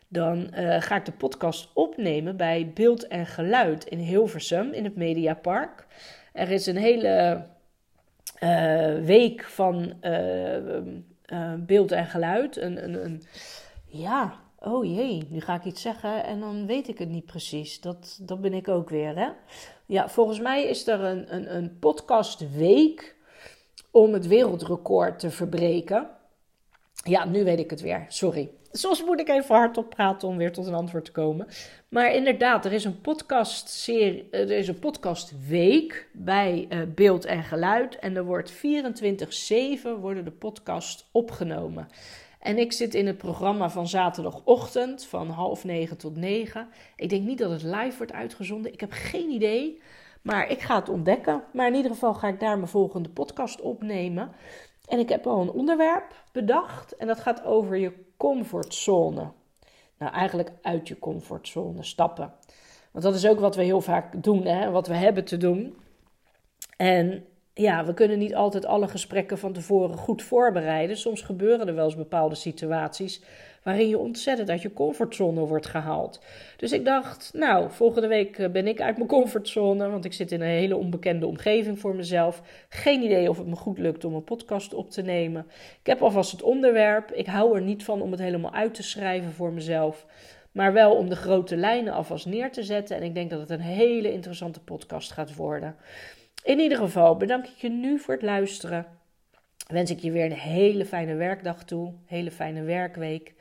dan 0.08 0.50
uh, 0.54 0.80
ga 0.80 0.96
ik 0.96 1.04
de 1.04 1.12
podcast 1.12 1.70
opnemen 1.74 2.36
bij 2.36 2.70
Beeld 2.74 3.06
en 3.06 3.26
Geluid 3.26 3.84
in 3.84 3.98
Hilversum 3.98 4.72
in 4.72 4.84
het 4.84 4.96
Mediapark. 4.96 5.86
Er 6.32 6.50
is 6.50 6.66
een 6.66 6.76
hele 6.76 7.44
uh, 8.40 9.04
week 9.04 9.44
van 9.44 9.92
uh, 10.02 11.54
beeld 11.58 11.92
en 11.92 12.06
geluid. 12.06 12.56
Een, 12.56 12.84
een, 12.84 13.04
een, 13.04 13.22
ja, 13.86 14.34
oh 14.58 14.84
jee, 14.84 15.26
nu 15.30 15.40
ga 15.40 15.54
ik 15.54 15.64
iets 15.64 15.82
zeggen 15.82 16.24
en 16.24 16.40
dan 16.40 16.66
weet 16.66 16.88
ik 16.88 16.98
het 16.98 17.08
niet 17.08 17.26
precies. 17.26 17.80
Dat, 17.80 18.18
dat 18.22 18.40
ben 18.40 18.54
ik 18.54 18.68
ook 18.68 18.90
weer, 18.90 19.16
hè? 19.16 19.28
Ja, 19.86 20.08
volgens 20.08 20.40
mij 20.40 20.64
is 20.64 20.86
er 20.86 21.00
een, 21.00 21.34
een, 21.34 21.56
een 21.56 21.78
podcastweek 21.78 23.16
om 23.90 24.12
het 24.12 24.26
wereldrecord 24.26 25.18
te 25.18 25.30
verbreken. 25.30 26.08
Ja, 27.04 27.24
nu 27.24 27.44
weet 27.44 27.58
ik 27.58 27.70
het 27.70 27.80
weer. 27.80 28.04
Sorry. 28.08 28.50
Soms 28.72 29.04
moet 29.04 29.20
ik 29.20 29.28
even 29.28 29.54
hardop 29.54 29.90
praten 29.90 30.28
om 30.28 30.36
weer 30.36 30.52
tot 30.52 30.66
een 30.66 30.74
antwoord 30.74 31.04
te 31.04 31.12
komen. 31.12 31.46
Maar 31.88 32.14
inderdaad, 32.14 32.64
er 32.64 32.72
is 32.72 32.84
een 32.84 33.00
podcastserie, 33.00 34.28
eh, 34.30 34.40
er 34.40 34.50
is 34.50 34.68
een 34.68 34.78
podcastweek 34.78 36.08
bij 36.12 36.66
uh, 36.72 36.78
Beeld 36.94 37.24
en 37.24 37.42
Geluid. 37.42 37.98
En 37.98 38.16
er 38.16 38.24
wordt 38.24 38.52
24-7 38.52 38.56
worden 40.00 40.24
de 40.24 40.30
podcast 40.38 41.08
opgenomen. 41.12 41.88
En 42.40 42.58
ik 42.58 42.72
zit 42.72 42.94
in 42.94 43.06
het 43.06 43.18
programma 43.18 43.70
van 43.70 43.88
zaterdagochtend 43.88 45.04
van 45.04 45.28
half 45.28 45.64
negen 45.64 45.96
tot 45.96 46.16
negen. 46.16 46.68
Ik 46.96 47.08
denk 47.08 47.26
niet 47.26 47.38
dat 47.38 47.50
het 47.50 47.62
live 47.62 47.96
wordt 47.96 48.12
uitgezonden. 48.12 48.72
Ik 48.72 48.80
heb 48.80 48.92
geen 48.92 49.30
idee. 49.30 49.80
Maar 50.22 50.50
ik 50.50 50.60
ga 50.60 50.78
het 50.78 50.88
ontdekken. 50.88 51.42
Maar 51.52 51.66
in 51.66 51.74
ieder 51.74 51.90
geval 51.90 52.14
ga 52.14 52.28
ik 52.28 52.40
daar 52.40 52.56
mijn 52.56 52.68
volgende 52.68 53.08
podcast 53.08 53.60
opnemen. 53.60 54.32
En 54.88 54.98
ik 54.98 55.08
heb 55.08 55.26
al 55.26 55.40
een 55.40 55.50
onderwerp 55.50 56.24
bedacht. 56.32 56.96
En 56.96 57.06
dat 57.06 57.20
gaat 57.20 57.44
over 57.44 57.76
je 57.76 57.92
comfortzone. 58.16 59.30
Nou, 59.98 60.12
eigenlijk 60.12 60.50
uit 60.62 60.88
je 60.88 60.98
comfortzone 60.98 61.82
stappen. 61.82 62.32
Want 62.90 63.04
dat 63.04 63.14
is 63.14 63.26
ook 63.26 63.40
wat 63.40 63.56
we 63.56 63.62
heel 63.62 63.80
vaak 63.80 64.22
doen, 64.22 64.44
hè? 64.44 64.70
wat 64.70 64.86
we 64.86 64.94
hebben 64.94 65.24
te 65.24 65.36
doen. 65.36 65.76
En 66.76 67.26
ja, 67.58 67.84
we 67.84 67.94
kunnen 67.94 68.18
niet 68.18 68.34
altijd 68.34 68.66
alle 68.66 68.88
gesprekken 68.88 69.38
van 69.38 69.52
tevoren 69.52 69.96
goed 69.96 70.22
voorbereiden. 70.22 70.96
Soms 70.96 71.22
gebeuren 71.22 71.68
er 71.68 71.74
wel 71.74 71.84
eens 71.84 71.96
bepaalde 71.96 72.34
situaties 72.34 73.22
waarin 73.62 73.88
je 73.88 73.98
ontzettend 73.98 74.50
uit 74.50 74.62
je 74.62 74.72
comfortzone 74.72 75.40
wordt 75.40 75.66
gehaald. 75.66 76.20
Dus 76.56 76.72
ik 76.72 76.84
dacht, 76.84 77.30
nou, 77.34 77.70
volgende 77.70 78.08
week 78.08 78.38
eh, 78.38 78.50
ben 78.50 78.66
ik 78.66 78.80
uit 78.80 78.96
mijn 78.96 79.08
comfortzone, 79.08 79.90
want 79.90 80.04
ik 80.04 80.12
zit 80.12 80.32
in 80.32 80.40
een 80.40 80.46
hele 80.46 80.76
onbekende 80.76 81.26
omgeving 81.26 81.78
voor 81.78 81.94
mezelf. 81.94 82.42
Geen 82.68 83.02
idee 83.02 83.28
of 83.28 83.38
het 83.38 83.46
me 83.46 83.56
goed 83.56 83.78
lukt 83.78 84.04
om 84.04 84.14
een 84.14 84.24
podcast 84.24 84.74
op 84.74 84.90
te 84.90 85.02
nemen. 85.02 85.46
Ik 85.80 85.86
heb 85.86 86.02
alvast 86.02 86.30
het 86.30 86.42
onderwerp. 86.42 87.10
Ik 87.10 87.26
hou 87.26 87.56
er 87.56 87.62
niet 87.62 87.84
van 87.84 88.02
om 88.02 88.10
het 88.10 88.20
helemaal 88.20 88.52
uit 88.52 88.74
te 88.74 88.82
schrijven 88.82 89.32
voor 89.32 89.52
mezelf. 89.52 90.06
Maar 90.52 90.72
wel 90.72 90.94
om 90.94 91.08
de 91.08 91.16
grote 91.16 91.56
lijnen 91.56 91.92
alvast 91.92 92.26
neer 92.26 92.52
te 92.52 92.62
zetten. 92.62 92.96
En 92.96 93.02
ik 93.02 93.14
denk 93.14 93.30
dat 93.30 93.40
het 93.40 93.50
een 93.50 93.60
hele 93.60 94.12
interessante 94.12 94.60
podcast 94.60 95.12
gaat 95.12 95.34
worden. 95.34 95.76
In 96.42 96.58
ieder 96.58 96.78
geval 96.78 97.16
bedank 97.16 97.46
ik 97.46 97.56
je 97.56 97.68
nu 97.68 97.98
voor 97.98 98.14
het 98.14 98.22
luisteren. 98.22 98.86
Wens 99.66 99.90
ik 99.90 99.98
je 99.98 100.10
weer 100.10 100.24
een 100.24 100.32
hele 100.32 100.86
fijne 100.86 101.14
werkdag 101.14 101.64
toe, 101.64 101.94
hele 102.06 102.30
fijne 102.30 102.62
werkweek. 102.62 103.34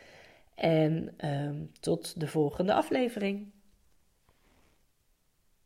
En 0.55 1.15
um, 1.25 1.71
tot 1.79 2.19
de 2.19 2.27
volgende 2.27 2.73
aflevering. 2.73 3.51